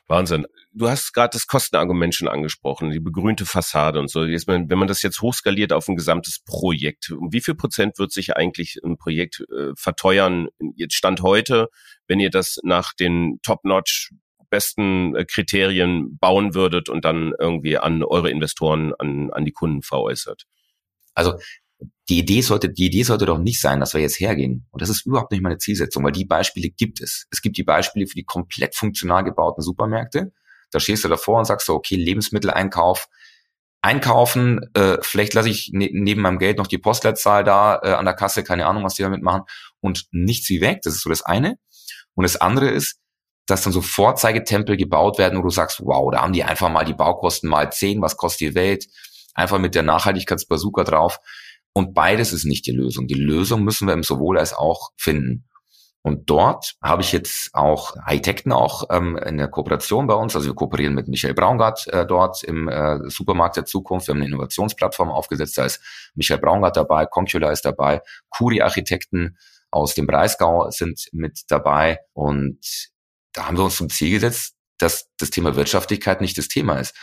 [0.08, 0.48] Wahnsinn.
[0.72, 4.24] Du hast gerade das Kostenargument schon angesprochen, die begrünte Fassade und so.
[4.24, 8.12] Jetzt, wenn man das jetzt hochskaliert auf ein gesamtes Projekt, um wie viel Prozent wird
[8.12, 11.68] sich eigentlich ein Projekt äh, verteuern, jetzt Stand heute,
[12.08, 14.12] wenn ihr das nach den Top-Notch
[14.50, 19.82] besten äh, Kriterien bauen würdet und dann irgendwie an eure Investoren, an, an die Kunden
[19.82, 20.44] veräußert?
[21.14, 21.38] Also
[22.10, 24.66] die Idee sollte, die Idee sollte doch nicht sein, dass wir jetzt hergehen.
[24.72, 27.28] Und das ist überhaupt nicht meine Zielsetzung, weil die Beispiele gibt es.
[27.32, 30.32] Es gibt die Beispiele für die komplett funktional gebauten Supermärkte.
[30.72, 33.08] Da stehst du davor und sagst so, okay, Lebensmitteleinkauf,
[33.82, 38.06] einkaufen, äh, vielleicht lasse ich ne neben meinem Geld noch die Postleitzahl da äh, an
[38.06, 39.44] der Kasse, keine Ahnung, was die damit machen,
[39.80, 40.80] und nichts wie weg.
[40.84, 41.58] Das ist so das eine.
[42.16, 43.00] Und das andere ist,
[43.46, 46.84] dass dann so Vorzeigetempel gebaut werden, wo du sagst, wow, da haben die einfach mal
[46.84, 48.86] die Baukosten mal zehn, was kostet die Welt,
[49.36, 51.20] einfach mit der Nachhaltigkeitsbazooka drauf.
[51.78, 53.06] Und beides ist nicht die Lösung.
[53.06, 55.46] Die Lösung müssen wir im sowohl als auch finden.
[56.02, 60.36] Und dort habe ich jetzt auch Hightechten auch ähm, in der Kooperation bei uns.
[60.36, 64.08] Also wir kooperieren mit Michael Braungart äh, dort im äh, Supermarkt der Zukunft.
[64.08, 65.56] Wir haben eine Innovationsplattform aufgesetzt.
[65.56, 65.80] Da ist
[66.16, 69.38] Michael Braungart dabei, Concula ist dabei, Curi Architekten
[69.70, 72.00] aus dem Breisgau sind mit dabei.
[72.14, 72.58] Und
[73.34, 76.96] da haben wir uns zum Ziel gesetzt, dass das Thema Wirtschaftlichkeit nicht das Thema ist.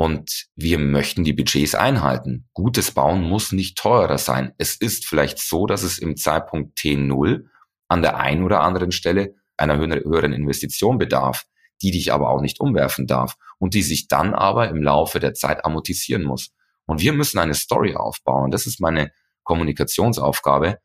[0.00, 2.48] Und wir möchten die Budgets einhalten.
[2.54, 4.52] Gutes Bauen muss nicht teurer sein.
[4.56, 7.46] Es ist vielleicht so, dass es im Zeitpunkt T0
[7.88, 11.46] an der einen oder anderen Stelle einer höheren Investition bedarf,
[11.82, 15.34] die dich aber auch nicht umwerfen darf und die sich dann aber im Laufe der
[15.34, 16.52] Zeit amortisieren muss.
[16.86, 18.52] Und wir müssen eine Story aufbauen.
[18.52, 19.10] Das ist meine
[19.42, 20.78] Kommunikationsaufgabe,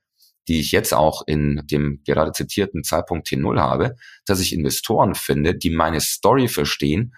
[0.48, 3.96] die ich jetzt auch in dem gerade zitierten Zeitpunkt T0 habe,
[4.26, 7.14] dass ich Investoren finde, die meine Story verstehen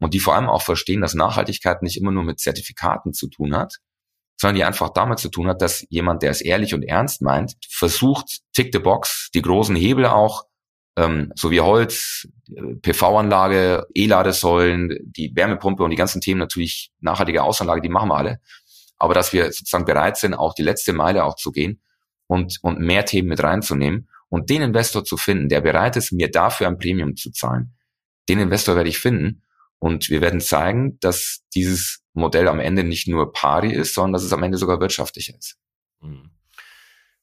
[0.00, 3.56] und die vor allem auch verstehen, dass Nachhaltigkeit nicht immer nur mit Zertifikaten zu tun
[3.56, 3.76] hat,
[4.36, 7.54] sondern die einfach damit zu tun hat, dass jemand, der es ehrlich und ernst meint,
[7.68, 10.44] versucht, tick the box, die großen Hebel auch,
[10.96, 12.28] ähm, so wie Holz,
[12.82, 18.40] PV-Anlage, E-Ladesäulen, die Wärmepumpe und die ganzen Themen natürlich nachhaltige Außenlage, die machen wir alle.
[18.96, 21.80] Aber dass wir sozusagen bereit sind, auch die letzte Meile auch zu gehen
[22.26, 26.30] und, und mehr Themen mit reinzunehmen und den Investor zu finden, der bereit ist, mir
[26.30, 27.74] dafür ein Premium zu zahlen.
[28.28, 29.43] Den Investor werde ich finden
[29.84, 34.22] und wir werden zeigen, dass dieses Modell am Ende nicht nur pari ist, sondern dass
[34.22, 35.58] es am Ende sogar wirtschaftlicher ist.
[36.00, 36.30] Mhm.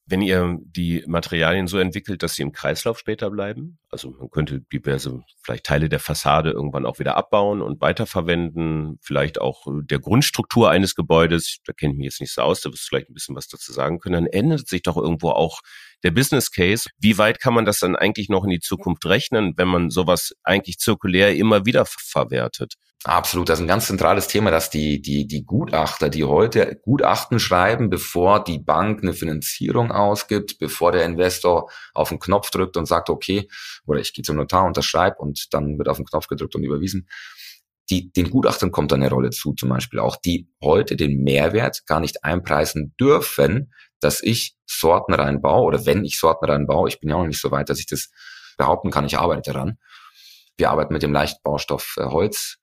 [0.06, 4.60] Wenn ihr die Materialien so entwickelt, dass sie im Kreislauf später bleiben, also man könnte
[4.60, 10.70] diverse, vielleicht Teile der Fassade irgendwann auch wieder abbauen und weiterverwenden, vielleicht auch der Grundstruktur
[10.70, 13.14] eines Gebäudes, da kenne ich mich jetzt nicht so aus, da wirst du vielleicht ein
[13.14, 15.62] bisschen was dazu sagen können, dann ändert sich doch irgendwo auch
[16.02, 16.88] der Business Case.
[16.98, 20.32] Wie weit kann man das dann eigentlich noch in die Zukunft rechnen, wenn man sowas
[20.42, 22.74] eigentlich zirkulär immer wieder verwertet?
[23.04, 27.40] Absolut, das ist ein ganz zentrales Thema, dass die, die, die Gutachter, die heute Gutachten
[27.40, 32.86] schreiben, bevor die Bank eine Finanzierung ausgibt, bevor der Investor auf den Knopf drückt und
[32.86, 33.48] sagt, okay,
[33.86, 37.08] oder ich gehe zum Notar, unterschreibe und dann wird auf den Knopf gedrückt und überwiesen.
[37.90, 41.84] Die, den Gutachtern kommt da eine Rolle zu, zum Beispiel auch, die heute den Mehrwert
[41.86, 47.08] gar nicht einpreisen dürfen, dass ich Sorten reinbaue oder wenn ich Sorten reinbaue, ich bin
[47.08, 48.10] ja auch noch nicht so weit, dass ich das
[48.58, 49.78] behaupten kann, ich arbeite daran.
[50.56, 52.58] Wir arbeiten mit dem Leichtbaustoff äh, Holz,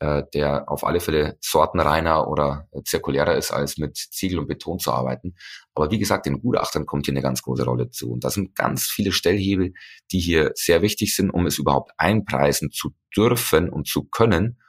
[0.00, 4.90] äh, der auf alle Fälle sortenreiner oder zirkulärer ist, als mit Ziegel und Beton zu
[4.90, 5.36] arbeiten.
[5.74, 8.10] Aber wie gesagt, den Gutachtern kommt hier eine ganz große Rolle zu.
[8.10, 9.74] Und das sind ganz viele Stellhebel,
[10.10, 14.60] die hier sehr wichtig sind, um es überhaupt einpreisen zu dürfen und zu können.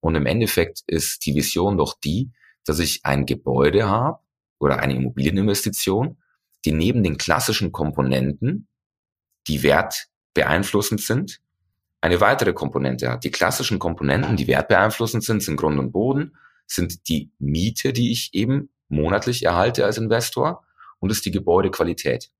[0.00, 2.30] Und im Endeffekt ist die Vision doch die,
[2.64, 4.20] dass ich ein Gebäude habe
[4.58, 6.18] oder eine Immobilieninvestition,
[6.64, 8.68] die neben den klassischen Komponenten,
[9.46, 11.40] die Wert beeinflussend sind,
[12.00, 13.24] eine weitere Komponente hat.
[13.24, 18.30] Die klassischen Komponenten, die wertbeeinflussend sind, sind Grund und Boden, sind die Miete, die ich
[18.32, 20.64] eben monatlich erhalte als Investor
[20.98, 22.30] und ist die Gebäudequalität.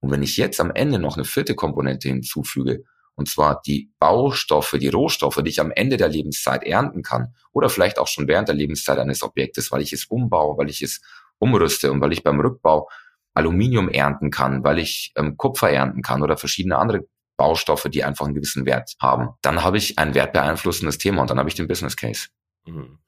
[0.00, 4.76] Und wenn ich jetzt am Ende noch eine vierte Komponente hinzufüge, und zwar die Baustoffe,
[4.80, 8.48] die Rohstoffe, die ich am Ende der Lebenszeit ernten kann oder vielleicht auch schon während
[8.48, 11.02] der Lebenszeit eines Objektes, weil ich es umbaue, weil ich es
[11.42, 12.88] umrüste und weil ich beim Rückbau
[13.34, 17.00] Aluminium ernten kann, weil ich ähm, Kupfer ernten kann oder verschiedene andere
[17.36, 19.30] Baustoffe, die einfach einen gewissen Wert haben.
[19.42, 22.28] Dann habe ich ein wertbeeinflussendes Thema und dann habe ich den Business Case.
[22.66, 22.98] Mhm.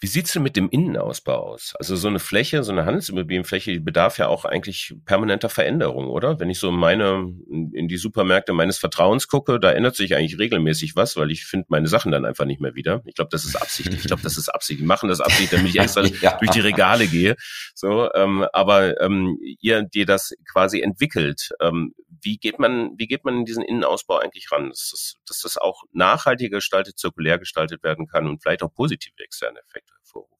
[0.00, 1.74] Wie sieht's denn mit dem Innenausbau aus?
[1.76, 6.38] Also so eine Fläche, so eine Handelsimmobilienfläche, die bedarf ja auch eigentlich permanenter Veränderung, oder?
[6.38, 10.94] Wenn ich so meine, in die Supermärkte meines Vertrauens gucke, da ändert sich eigentlich regelmäßig
[10.94, 13.02] was, weil ich finde meine Sachen dann einfach nicht mehr wieder.
[13.06, 14.02] Ich glaube, das ist absichtlich.
[14.02, 14.84] Ich glaube, das ist absichtlich.
[14.84, 16.38] Die machen das absichtlich, damit ich extra ja.
[16.38, 17.34] durch die Regale gehe.
[17.74, 23.24] So, ähm, aber ähm, ihr, die das quasi entwickelt, ähm, wie geht man, wie geht
[23.24, 27.82] man in diesen Innenausbau eigentlich ran, dass das, dass das auch nachhaltiger gestaltet, zirkulär gestaltet
[27.82, 30.32] werden kann und vielleicht auch positive externe Effekte hervorruft?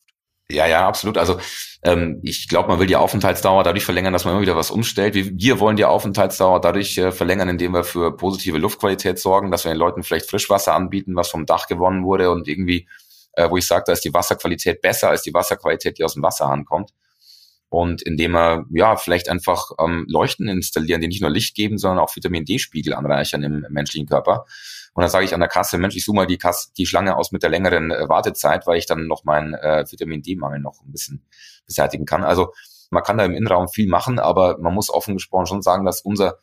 [0.50, 1.18] Ja, ja, absolut.
[1.18, 1.38] Also
[1.82, 5.14] ähm, ich glaube, man will die Aufenthaltsdauer dadurch verlängern, dass man immer wieder was umstellt.
[5.14, 9.64] Wir, wir wollen die Aufenthaltsdauer dadurch äh, verlängern, indem wir für positive Luftqualität sorgen, dass
[9.64, 12.88] wir den Leuten vielleicht Frischwasser anbieten, was vom Dach gewonnen wurde und irgendwie,
[13.32, 16.22] äh, wo ich sage, da ist die Wasserqualität besser als die Wasserqualität, die aus dem
[16.22, 16.92] Wasserhahn kommt
[17.70, 21.98] und indem wir ja vielleicht einfach ähm, Leuchten installieren, die nicht nur Licht geben, sondern
[21.98, 24.46] auch Vitamin D-Spiegel anreichern im, menschlichen Körper.
[24.94, 27.16] Und dann sage ich an der Kasse, Mensch, ich suche mal die, Kasse, die Schlange
[27.16, 30.83] aus mit der längeren äh, Wartezeit, weil ich dann noch meinen äh, Vitamin D-Mangel noch
[30.85, 31.24] ein bisschen
[31.66, 32.24] beseitigen kann.
[32.24, 32.53] Also
[32.90, 36.01] man kann da im Innenraum viel machen, aber man muss offen gesprochen schon sagen, dass
[36.01, 36.38] unser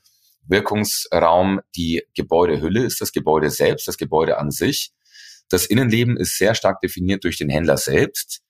[0.47, 4.93] Wirkungsraum die Gebäudehülle ist, das Gebäude selbst, das Gebäude an sich.
[5.49, 8.41] Das Innenleben ist sehr stark definiert durch den Händler selbst.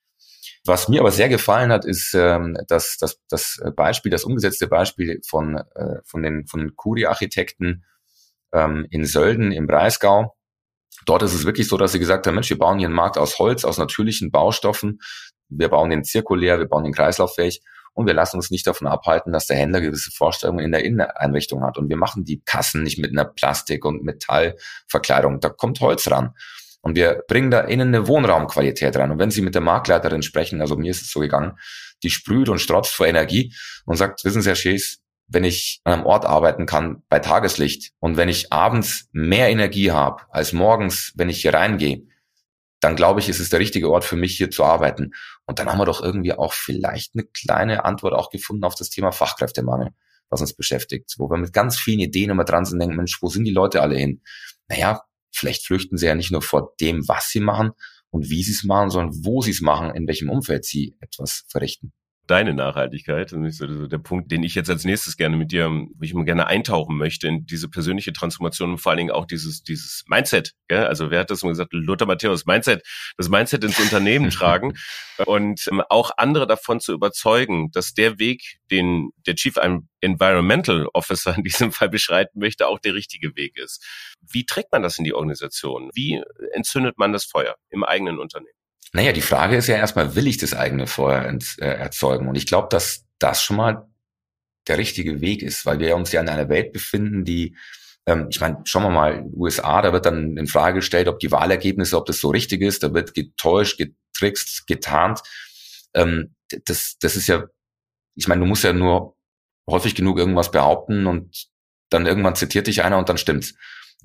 [0.66, 5.22] Was mir aber sehr gefallen hat, ist ähm, dass das, das Beispiel, das umgesetzte Beispiel
[5.28, 7.86] von, äh, von den von Kuri-Architekten,
[8.56, 10.36] ähm, in Sölden im Breisgau.
[11.06, 13.18] Dort ist es wirklich so, dass sie gesagt haben, Mensch, wir bauen hier einen Markt
[13.18, 15.00] aus Holz, aus natürlichen Baustoffen.
[15.50, 17.62] Wir bauen den zirkulär, wir bauen den kreislauffähig
[17.94, 21.64] und wir lassen uns nicht davon abhalten, dass der Händler gewisse Vorstellungen in der Inneneinrichtung
[21.64, 21.78] hat.
[21.78, 25.40] Und wir machen die Kassen nicht mit einer Plastik- und Metallverkleidung.
[25.40, 26.34] Da kommt Holz ran.
[26.82, 29.12] Und wir bringen da innen eine Wohnraumqualität rein.
[29.12, 31.54] Und wenn Sie mit der Marktleiterin sprechen, also mir ist es so gegangen,
[32.04, 35.94] die sprüht und strotzt vor Energie und sagt, wissen Sie, Herr Schees, wenn ich an
[35.94, 41.14] einem Ort arbeiten kann bei Tageslicht und wenn ich abends mehr Energie habe als morgens,
[41.16, 42.04] wenn ich hier reingehe,
[42.80, 45.14] dann glaube ich, ist es der richtige Ort für mich hier zu arbeiten.
[45.46, 48.90] Und dann haben wir doch irgendwie auch vielleicht eine kleine Antwort auch gefunden auf das
[48.90, 49.90] Thema Fachkräftemangel,
[50.30, 53.30] was uns beschäftigt, wo wir mit ganz vielen Ideen immer dran sind, denken, Mensch, wo
[53.30, 54.22] sind die Leute alle hin?
[54.68, 57.72] Naja, vielleicht flüchten sie ja nicht nur vor dem, was sie machen
[58.12, 61.46] und wie sie es machen, sondern wo sie es machen, in welchem Umfeld sie etwas
[61.48, 61.94] verrichten
[62.28, 63.32] deine Nachhaltigkeit.
[63.32, 66.12] Das ist so der Punkt, den ich jetzt als nächstes gerne mit dir, wo ich
[66.12, 70.04] immer gerne eintauchen möchte in diese persönliche Transformation und vor allen Dingen auch dieses, dieses
[70.08, 70.54] Mindset.
[70.68, 70.86] Gell?
[70.86, 71.74] Also wer hat das mal gesagt?
[71.74, 72.84] Lothar Matthäus, Mindset,
[73.18, 74.74] das Mindset ins Unternehmen tragen
[75.26, 79.56] und ähm, auch andere davon zu überzeugen, dass der Weg, den der Chief
[80.02, 83.86] Environmental Officer in diesem Fall beschreiten möchte, auch der richtige Weg ist.
[84.22, 85.90] Wie trägt man das in die Organisation?
[85.94, 86.22] Wie
[86.54, 88.56] entzündet man das Feuer im eigenen Unternehmen?
[88.94, 92.28] Naja, die Frage ist ja erstmal, will ich das eigene Feuer ent, äh, erzeugen?
[92.28, 93.88] Und ich glaube, dass das schon mal
[94.68, 97.56] der richtige Weg ist, weil wir uns ja in einer Welt befinden, die,
[98.06, 101.32] ähm, ich meine, schauen wir mal, USA, da wird dann in Frage gestellt, ob die
[101.32, 105.22] Wahlergebnisse, ob das so richtig ist, da wird getäuscht, getrickst, getarnt.
[105.94, 107.46] Ähm, das, das ist ja,
[108.16, 109.16] ich meine, du musst ja nur
[109.70, 111.48] häufig genug irgendwas behaupten und
[111.90, 113.56] dann irgendwann zitiert dich einer und dann stimmt's.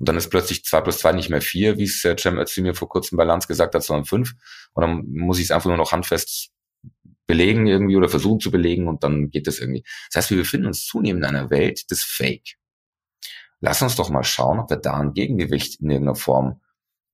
[0.01, 2.73] Und dann ist plötzlich zwei plus zwei nicht mehr vier, wie es äh, Cem Özdemir
[2.73, 4.33] vor kurzem bei Lanz gesagt hat, sondern fünf.
[4.73, 6.49] Und dann muss ich es einfach nur noch handfest
[7.27, 9.83] belegen irgendwie oder versuchen zu belegen und dann geht das irgendwie.
[10.09, 12.55] Das heißt, wir befinden uns zunehmend in einer Welt des Fake.
[13.59, 16.61] Lass uns doch mal schauen, ob wir da ein Gegengewicht in irgendeiner Form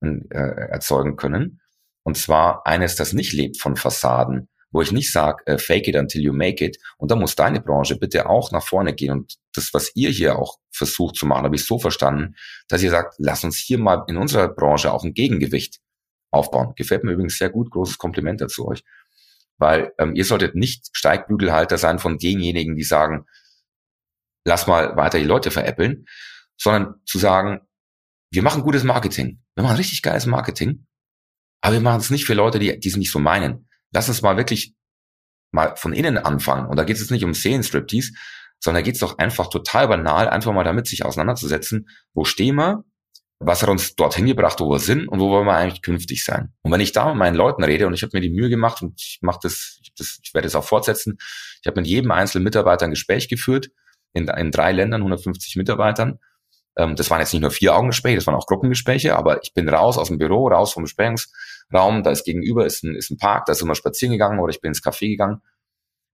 [0.00, 1.60] äh, erzeugen können.
[2.04, 5.96] Und zwar eines, das nicht lebt von Fassaden, wo ich nicht sage, äh, fake it
[5.96, 6.78] until you make it.
[6.98, 9.12] Und da muss deine Branche bitte auch nach vorne gehen.
[9.12, 12.34] Und das, was ihr hier auch versucht zu machen, habe ich so verstanden,
[12.68, 15.78] dass ihr sagt, lass uns hier mal in unserer Branche auch ein Gegengewicht
[16.30, 16.74] aufbauen.
[16.76, 17.70] Gefällt mir übrigens sehr gut.
[17.70, 18.84] Großes Kompliment dazu euch.
[19.56, 23.24] Weil ähm, ihr solltet nicht Steigbügelhalter sein von denjenigen, die sagen,
[24.44, 26.06] lass mal weiter die Leute veräppeln,
[26.56, 27.60] sondern zu sagen,
[28.30, 29.42] wir machen gutes Marketing.
[29.54, 30.86] Wir machen richtig geiles Marketing,
[31.60, 34.22] aber wir machen es nicht für Leute, die, die es nicht so meinen lass uns
[34.22, 34.74] mal wirklich
[35.52, 36.66] mal von innen anfangen.
[36.66, 38.12] Und da geht es jetzt nicht um Seelenstriptease,
[38.60, 42.56] sondern da geht es doch einfach total banal, einfach mal damit sich auseinanderzusetzen, wo stehen
[42.56, 42.84] wir,
[43.40, 46.52] was hat uns dorthin gebracht, wo wir sind und wo wollen wir eigentlich künftig sein.
[46.62, 48.82] Und wenn ich da mit meinen Leuten rede und ich habe mir die Mühe gemacht
[48.82, 51.18] und ich mache das, ich, das, ich werde es auch fortsetzen,
[51.60, 53.70] ich habe mit jedem einzelnen Mitarbeiter ein Gespräch geführt,
[54.12, 56.18] in, in drei Ländern, 150 Mitarbeitern.
[56.76, 59.68] Ähm, das waren jetzt nicht nur vier Augengespräche, das waren auch Gruppengespräche, aber ich bin
[59.68, 61.30] raus aus dem Büro, raus vom Besprechungs
[61.72, 64.50] Raum, da ist gegenüber ist ein, ist ein Park, da sind wir spazieren gegangen oder
[64.50, 65.42] ich bin ins Café gegangen.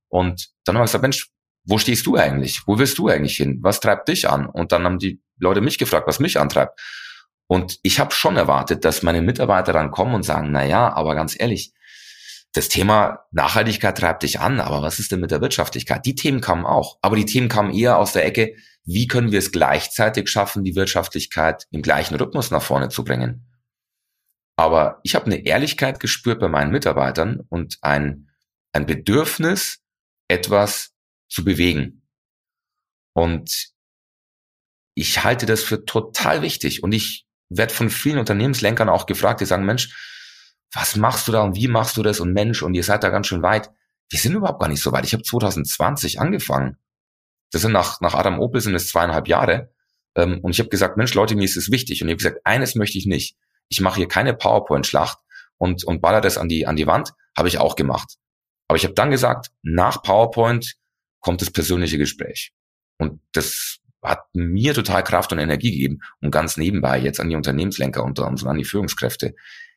[0.08, 1.30] Und dann haben wir gesagt, Mensch,
[1.64, 2.62] wo stehst du eigentlich?
[2.66, 3.58] Wo willst du eigentlich hin?
[3.62, 4.46] Was treibt dich an?
[4.46, 6.78] Und dann haben die Leute mich gefragt, was mich antreibt.
[7.46, 11.14] Und ich habe schon erwartet, dass meine Mitarbeiter dann kommen und sagen, na ja, aber
[11.14, 11.72] ganz ehrlich,
[12.52, 16.06] das Thema Nachhaltigkeit treibt dich an, aber was ist denn mit der Wirtschaftlichkeit?
[16.06, 19.40] Die Themen kamen auch, aber die Themen kamen eher aus der Ecke, wie können wir
[19.40, 23.46] es gleichzeitig schaffen, die Wirtschaftlichkeit im gleichen Rhythmus nach vorne zu bringen?
[24.56, 28.30] Aber ich habe eine Ehrlichkeit gespürt bei meinen Mitarbeitern und ein,
[28.72, 29.80] ein Bedürfnis,
[30.28, 30.92] etwas
[31.28, 32.06] zu bewegen.
[33.14, 33.72] Und
[34.94, 36.82] ich halte das für total wichtig.
[36.82, 39.92] Und ich werde von vielen Unternehmenslenkern auch gefragt, die sagen, Mensch,
[40.72, 43.10] was machst du da und wie machst du das und Mensch, und ihr seid da
[43.10, 43.70] ganz schön weit.
[44.10, 45.04] Wir sind überhaupt gar nicht so weit.
[45.04, 46.76] Ich habe 2020 angefangen.
[47.52, 49.72] Das sind nach, nach Adam Opel sind es zweieinhalb Jahre.
[50.16, 52.02] Ähm, und ich habe gesagt, Mensch, Leute, mir ist es wichtig.
[52.02, 53.36] Und ich habe gesagt, eines möchte ich nicht
[53.68, 55.18] ich mache hier keine PowerPoint-Schlacht
[55.59, 58.16] und, und baller das an die, an die Wand, habe ich auch gemacht.
[58.68, 60.74] Aber ich habe dann gesagt, nach PowerPoint
[61.20, 62.53] kommt das persönliche Gespräch.
[62.98, 66.00] Und das hat mir total Kraft und Energie gegeben.
[66.20, 69.35] Und ganz nebenbei jetzt an die Unternehmenslenker und, an die Führungskräfte.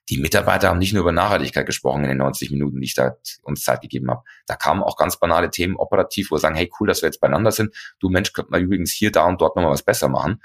[0.10, 3.18] Die Mitarbeiter haben nicht nur über Nachhaltigkeit gesprochen in den 90 Minuten, die ich da
[3.44, 4.24] uns Zeit gegeben habe.
[4.46, 7.20] Da kamen auch ganz banale Themen operativ, wo wir sagen, hey, cool, dass wir jetzt
[7.20, 7.76] beieinander sind.
[8.00, 10.42] Du Mensch, könnte man übrigens hier, da und dort nochmal was besser machen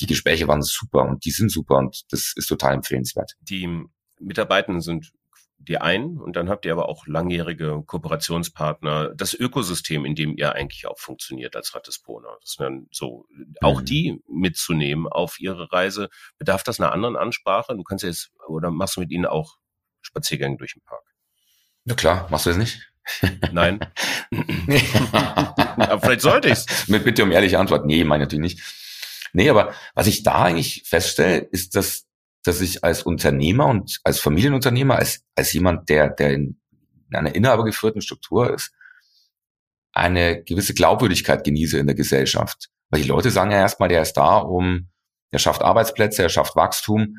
[0.00, 3.34] die Gespräche waren super und die sind super und das ist total empfehlenswert.
[3.40, 3.68] Die
[4.18, 5.12] Mitarbeitenden sind
[5.58, 10.54] die einen und dann habt ihr aber auch langjährige Kooperationspartner, das Ökosystem, in dem ihr
[10.54, 12.28] eigentlich auch funktioniert als Rattespona.
[12.40, 13.26] Das dann so,
[13.62, 13.84] auch mhm.
[13.84, 16.08] die mitzunehmen auf ihre Reise.
[16.38, 17.74] Bedarf das einer anderen Ansprache?
[17.74, 19.56] Du kannst jetzt, oder machst du mit ihnen auch
[20.02, 21.02] Spaziergänge durch den Park?
[21.84, 22.92] Na klar, machst du das nicht?
[23.52, 23.80] Nein.
[25.12, 26.88] aber vielleicht sollte ich's.
[26.88, 27.86] Mit Bitte um ehrliche Antwort.
[27.86, 28.85] Nee, meine natürlich nicht.
[29.32, 32.06] Nee, aber was ich da eigentlich feststelle, ist, dass,
[32.44, 36.60] dass ich als Unternehmer und als Familienunternehmer, als, als jemand, der, der in
[37.12, 38.72] einer inhabergeführten Struktur ist,
[39.92, 42.68] eine gewisse Glaubwürdigkeit genieße in der Gesellschaft.
[42.90, 44.88] Weil die Leute sagen ja erstmal, der ist da, um,
[45.30, 47.16] er schafft Arbeitsplätze, er schafft Wachstum.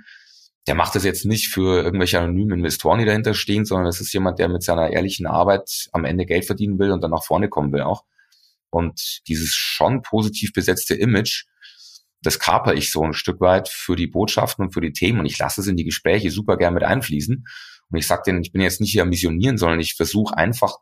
[0.67, 4.13] Der macht das jetzt nicht für irgendwelche anonymen Investoren, die dahinter stehen, sondern das ist
[4.13, 7.49] jemand, der mit seiner ehrlichen Arbeit am Ende Geld verdienen will und dann nach vorne
[7.49, 8.03] kommen will auch.
[8.69, 11.45] Und dieses schon positiv besetzte Image,
[12.27, 15.25] das kaper ich so ein Stück weit für die Botschaften und für die Themen und
[15.25, 17.47] ich lasse es in die Gespräche super gern mit einfließen.
[17.89, 20.75] Und ich sage denen, ich bin jetzt nicht hier am Missionieren, sondern ich versuche einfach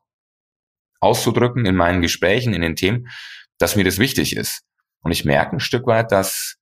[0.99, 3.10] auszudrücken in meinen Gesprächen, in den Themen,
[3.60, 4.63] dass mir das wichtig ist.
[5.01, 6.55] Und ich merke ein Stück weit, dass,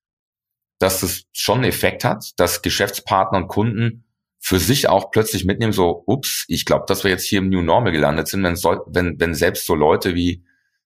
[0.80, 4.04] dass das schon einen Effekt hat, dass Geschäftspartner und Kunden
[4.42, 7.62] für sich auch plötzlich mitnehmen, so, ups, ich glaube, dass wir jetzt hier im New
[7.62, 10.44] Normal gelandet sind, wenn, wenn, wenn selbst so Leute wie,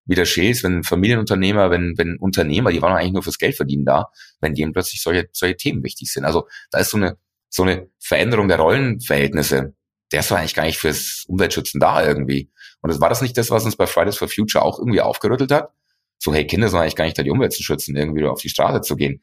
[0.08, 3.86] wie der Schees, wenn Familienunternehmer, wenn, wenn Unternehmer, die waren eigentlich nur fürs Geld verdienen
[3.86, 6.26] da, wenn denen plötzlich solche, solche Themen wichtig sind.
[6.26, 7.18] Also da ist so eine,
[7.50, 9.74] so eine Veränderung der Rollenverhältnisse.
[10.12, 12.50] Der ist doch eigentlich gar nicht fürs Umweltschützen da irgendwie.
[12.82, 15.52] Und das war das nicht das, was uns bei Fridays for Future auch irgendwie aufgerüttelt
[15.52, 15.72] hat?
[16.20, 18.50] So, hey, Kinder sind eigentlich gar nicht da, die Umwelt zu schützen, irgendwie auf die
[18.50, 19.22] Straße zu gehen.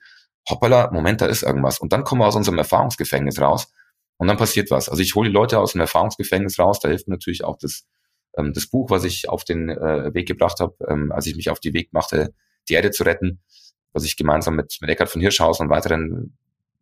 [0.48, 1.78] Hoppala, Moment, da ist irgendwas.
[1.78, 3.72] Und dann kommen wir aus unserem Erfahrungsgefängnis raus
[4.18, 4.88] und dann passiert was.
[4.88, 7.86] Also ich hole die Leute aus dem Erfahrungsgefängnis raus, da hilft natürlich auch das,
[8.36, 11.50] ähm, das Buch, was ich auf den äh, Weg gebracht habe, ähm, als ich mich
[11.50, 12.34] auf den Weg machte,
[12.68, 13.40] die Erde zu retten,
[13.92, 16.36] was ich gemeinsam mit, mit Eckhard von Hirschhausen und weiteren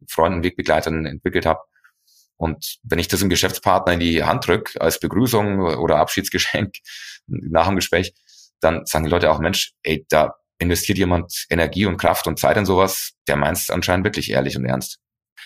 [0.09, 1.61] Freunden, Wegbegleitern entwickelt habe.
[2.37, 6.77] Und wenn ich das im Geschäftspartner in die Hand drücke, als Begrüßung oder Abschiedsgeschenk
[7.27, 8.15] nach dem Gespräch,
[8.61, 12.57] dann sagen die Leute auch, Mensch, ey, da investiert jemand Energie und Kraft und Zeit
[12.57, 14.99] in sowas, der meint es anscheinend wirklich ehrlich und ernst.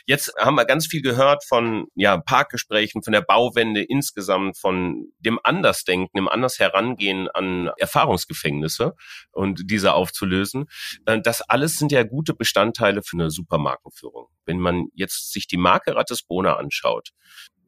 [0.04, 5.38] Jetzt haben wir ganz viel gehört von ja, Parkgesprächen, von der Bauwende insgesamt, von dem
[5.42, 8.94] Andersdenken, dem anders Herangehen an Erfahrungsgefängnisse
[9.32, 10.66] und diese aufzulösen.
[11.06, 14.28] Äh, das alles sind ja gute Bestandteile für eine Supermarkenführung.
[14.44, 17.10] Wenn man jetzt sich die Marke Rattesbrona anschaut,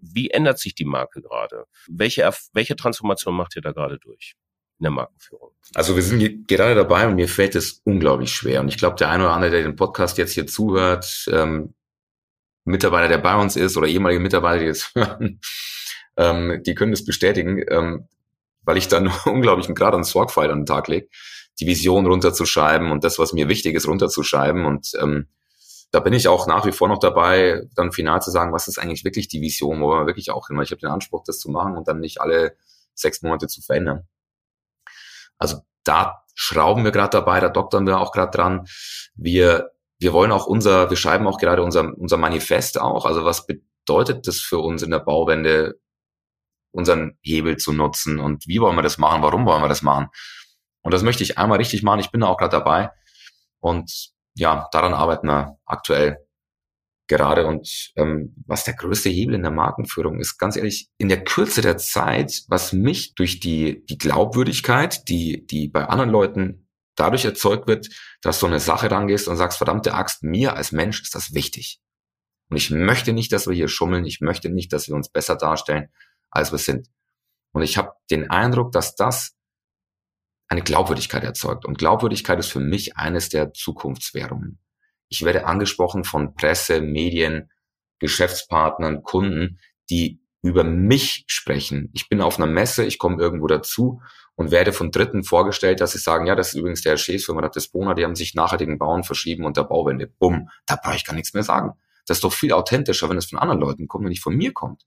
[0.00, 1.64] wie ändert sich die Marke gerade?
[1.88, 4.34] Welche, welche Transformation macht ihr da gerade durch?
[4.78, 5.50] in der Markenführung?
[5.74, 8.60] Also wir sind gerade dabei und mir fällt es unglaublich schwer.
[8.60, 11.74] Und ich glaube, der eine oder andere, der den Podcast jetzt hier zuhört, ähm,
[12.68, 15.40] Mitarbeiter, der bei uns ist oder ehemalige Mitarbeiter, die jetzt hören,
[16.16, 18.08] ähm, die können das bestätigen, ähm,
[18.62, 21.08] weil ich dann unglaublichen Grad an Sorgfalt an den Tag lege,
[21.60, 24.64] die Vision runterzuschreiben und das, was mir wichtig ist, runterzuschreiben.
[24.64, 25.28] Und ähm,
[25.90, 28.78] da bin ich auch nach wie vor noch dabei, dann final zu sagen, was ist
[28.78, 31.38] eigentlich wirklich die Vision, wo wir wirklich auch hin, weil ich habe den Anspruch, das
[31.38, 32.56] zu machen und dann nicht alle
[32.94, 34.06] sechs Monate zu verändern.
[35.38, 38.66] Also da schrauben wir gerade dabei, da doktern wir auch gerade dran.
[39.14, 43.04] Wir wir wollen auch unser, wir schreiben auch gerade unser, unser Manifest auch.
[43.04, 45.80] Also was bedeutet das für uns in der Bauwende,
[46.70, 50.08] unseren Hebel zu nutzen und wie wollen wir das machen, warum wollen wir das machen?
[50.82, 52.00] Und das möchte ich einmal richtig machen.
[52.00, 52.90] Ich bin da auch gerade dabei.
[53.60, 56.18] Und ja, daran arbeiten wir aktuell
[57.08, 57.46] gerade.
[57.46, 61.62] Und ähm, was der größte Hebel in der Markenführung ist, ganz ehrlich, in der Kürze
[61.62, 66.67] der Zeit, was mich durch die, die Glaubwürdigkeit, die, die bei anderen Leuten
[66.98, 67.88] dadurch erzeugt wird,
[68.22, 71.80] dass du eine Sache rangehst und sagst, verdammte Axt, mir als Mensch ist das wichtig.
[72.50, 74.04] Und ich möchte nicht, dass wir hier schummeln.
[74.04, 75.88] Ich möchte nicht, dass wir uns besser darstellen,
[76.30, 76.88] als wir sind.
[77.52, 79.34] Und ich habe den Eindruck, dass das
[80.48, 81.66] eine Glaubwürdigkeit erzeugt.
[81.66, 84.58] Und Glaubwürdigkeit ist für mich eines der Zukunftswährungen.
[85.08, 87.50] Ich werde angesprochen von Presse, Medien,
[87.98, 89.58] Geschäftspartnern, Kunden,
[89.90, 91.90] die über mich sprechen.
[91.92, 94.00] Ich bin auf einer Messe, ich komme irgendwo dazu
[94.38, 97.94] und werde von Dritten vorgestellt, dass sie sagen, ja, das ist übrigens der Chefsfirma Ratisbona,
[97.94, 100.06] die haben sich nachhaltigen Bauen verschrieben und der Bauwende.
[100.06, 101.72] Bumm, da brauche ich gar nichts mehr sagen.
[102.06, 104.52] Das ist doch viel authentischer, wenn es von anderen Leuten kommt, wenn nicht von mir
[104.52, 104.84] kommt.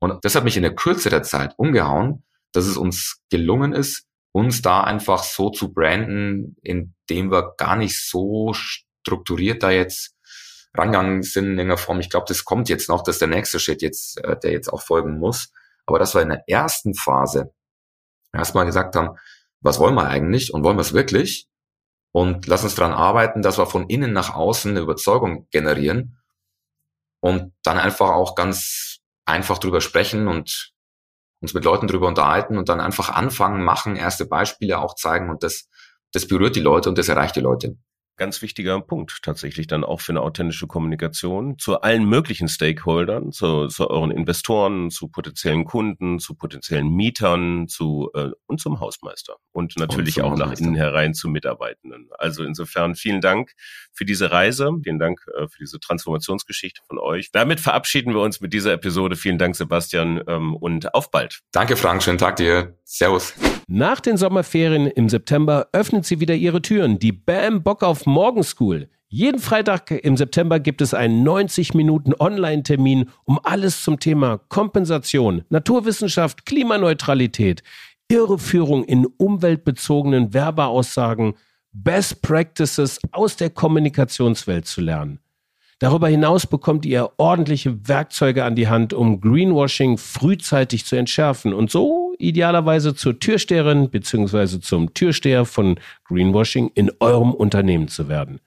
[0.00, 4.04] Und das hat mich in der Kürze der Zeit umgehauen, dass es uns gelungen ist,
[4.32, 10.14] uns da einfach so zu branden, indem wir gar nicht so strukturiert da jetzt
[10.74, 12.00] rangegangen sind in irgendeiner Form.
[12.00, 14.82] Ich glaube, das kommt jetzt noch, dass der nächste Schritt jetzt, äh, der jetzt auch
[14.82, 15.54] folgen muss.
[15.86, 17.54] Aber das war in der ersten Phase
[18.32, 19.16] erstmal gesagt haben,
[19.60, 21.48] was wollen wir eigentlich und wollen wir es wirklich?
[22.12, 26.18] Und lass uns daran arbeiten, dass wir von innen nach außen eine Überzeugung generieren
[27.20, 30.72] und dann einfach auch ganz einfach drüber sprechen und
[31.40, 35.42] uns mit Leuten drüber unterhalten und dann einfach anfangen, machen, erste Beispiele auch zeigen und
[35.42, 35.68] das,
[36.12, 37.76] das berührt die Leute und das erreicht die Leute
[38.18, 43.68] ganz wichtiger Punkt tatsächlich dann auch für eine authentische Kommunikation zu allen möglichen Stakeholdern, zu,
[43.68, 49.78] zu euren Investoren, zu potenziellen Kunden, zu potenziellen Mietern, zu äh, und zum Hausmeister und
[49.78, 52.08] natürlich und auch nach innen herein zu Mitarbeitenden.
[52.18, 53.52] Also insofern vielen Dank
[53.92, 54.70] für diese Reise.
[54.82, 57.30] Vielen Dank äh, für diese Transformationsgeschichte von euch.
[57.32, 59.16] Damit verabschieden wir uns mit dieser Episode.
[59.16, 61.40] Vielen Dank, Sebastian, ähm, und auf bald.
[61.52, 62.02] Danke, Frank.
[62.02, 62.76] Schönen Tag dir.
[62.84, 63.34] Servus.
[63.70, 66.98] Nach den Sommerferien im September öffnet sie wieder ihre Türen.
[66.98, 68.88] Die Bam Bock auf Morgen School.
[69.08, 75.44] Jeden Freitag im September gibt es einen 90 Minuten Online-Termin, um alles zum Thema Kompensation,
[75.50, 77.62] Naturwissenschaft, Klimaneutralität,
[78.08, 81.34] Irreführung in umweltbezogenen Werbeaussagen,
[81.72, 85.20] Best Practices aus der Kommunikationswelt zu lernen.
[85.78, 91.70] Darüber hinaus bekommt ihr ordentliche Werkzeuge an die Hand, um Greenwashing frühzeitig zu entschärfen und
[91.70, 94.60] so idealerweise zur Türsteherin bzw.
[94.60, 98.40] zum Türsteher von Greenwashing in eurem Unternehmen zu werden.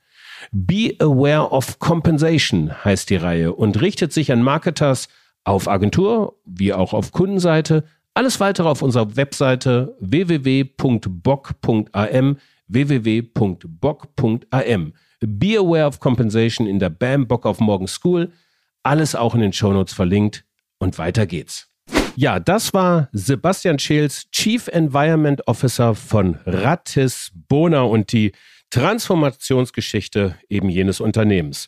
[0.51, 5.07] Be Aware of Compensation heißt die Reihe und richtet sich an Marketers
[5.43, 7.83] auf Agentur wie auch auf Kundenseite.
[8.13, 10.77] Alles weitere auf unserer Webseite www.bock.am
[12.67, 14.13] www.bock.am
[15.19, 18.31] Be aware of compensation in der BAM Bock auf Morgen School.
[18.81, 20.45] Alles auch in den Shownotes verlinkt.
[20.79, 21.70] Und weiter geht's.
[22.15, 28.33] Ja, das war Sebastian Scheels, Chief Environment Officer von Rattis Bona und die
[28.69, 31.67] Transformationsgeschichte eben jenes Unternehmens.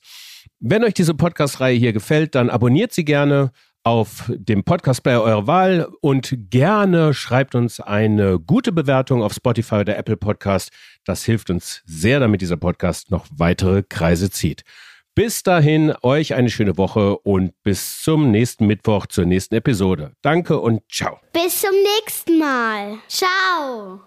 [0.60, 3.52] Wenn euch diese Podcast-Reihe hier gefällt, dann abonniert sie gerne
[3.84, 9.98] auf dem Podcast-Player eurer Wahl und gerne schreibt uns eine gute Bewertung auf Spotify oder
[9.98, 10.72] Apple Podcast.
[11.04, 14.64] Das hilft uns sehr, damit dieser Podcast noch weitere Kreise zieht.
[15.16, 20.14] Bis dahin, euch eine schöne Woche und bis zum nächsten Mittwoch zur nächsten Episode.
[20.24, 21.20] Danke und ciao.
[21.34, 22.98] Bis zum nächsten Mal.
[23.08, 24.02] Ciao.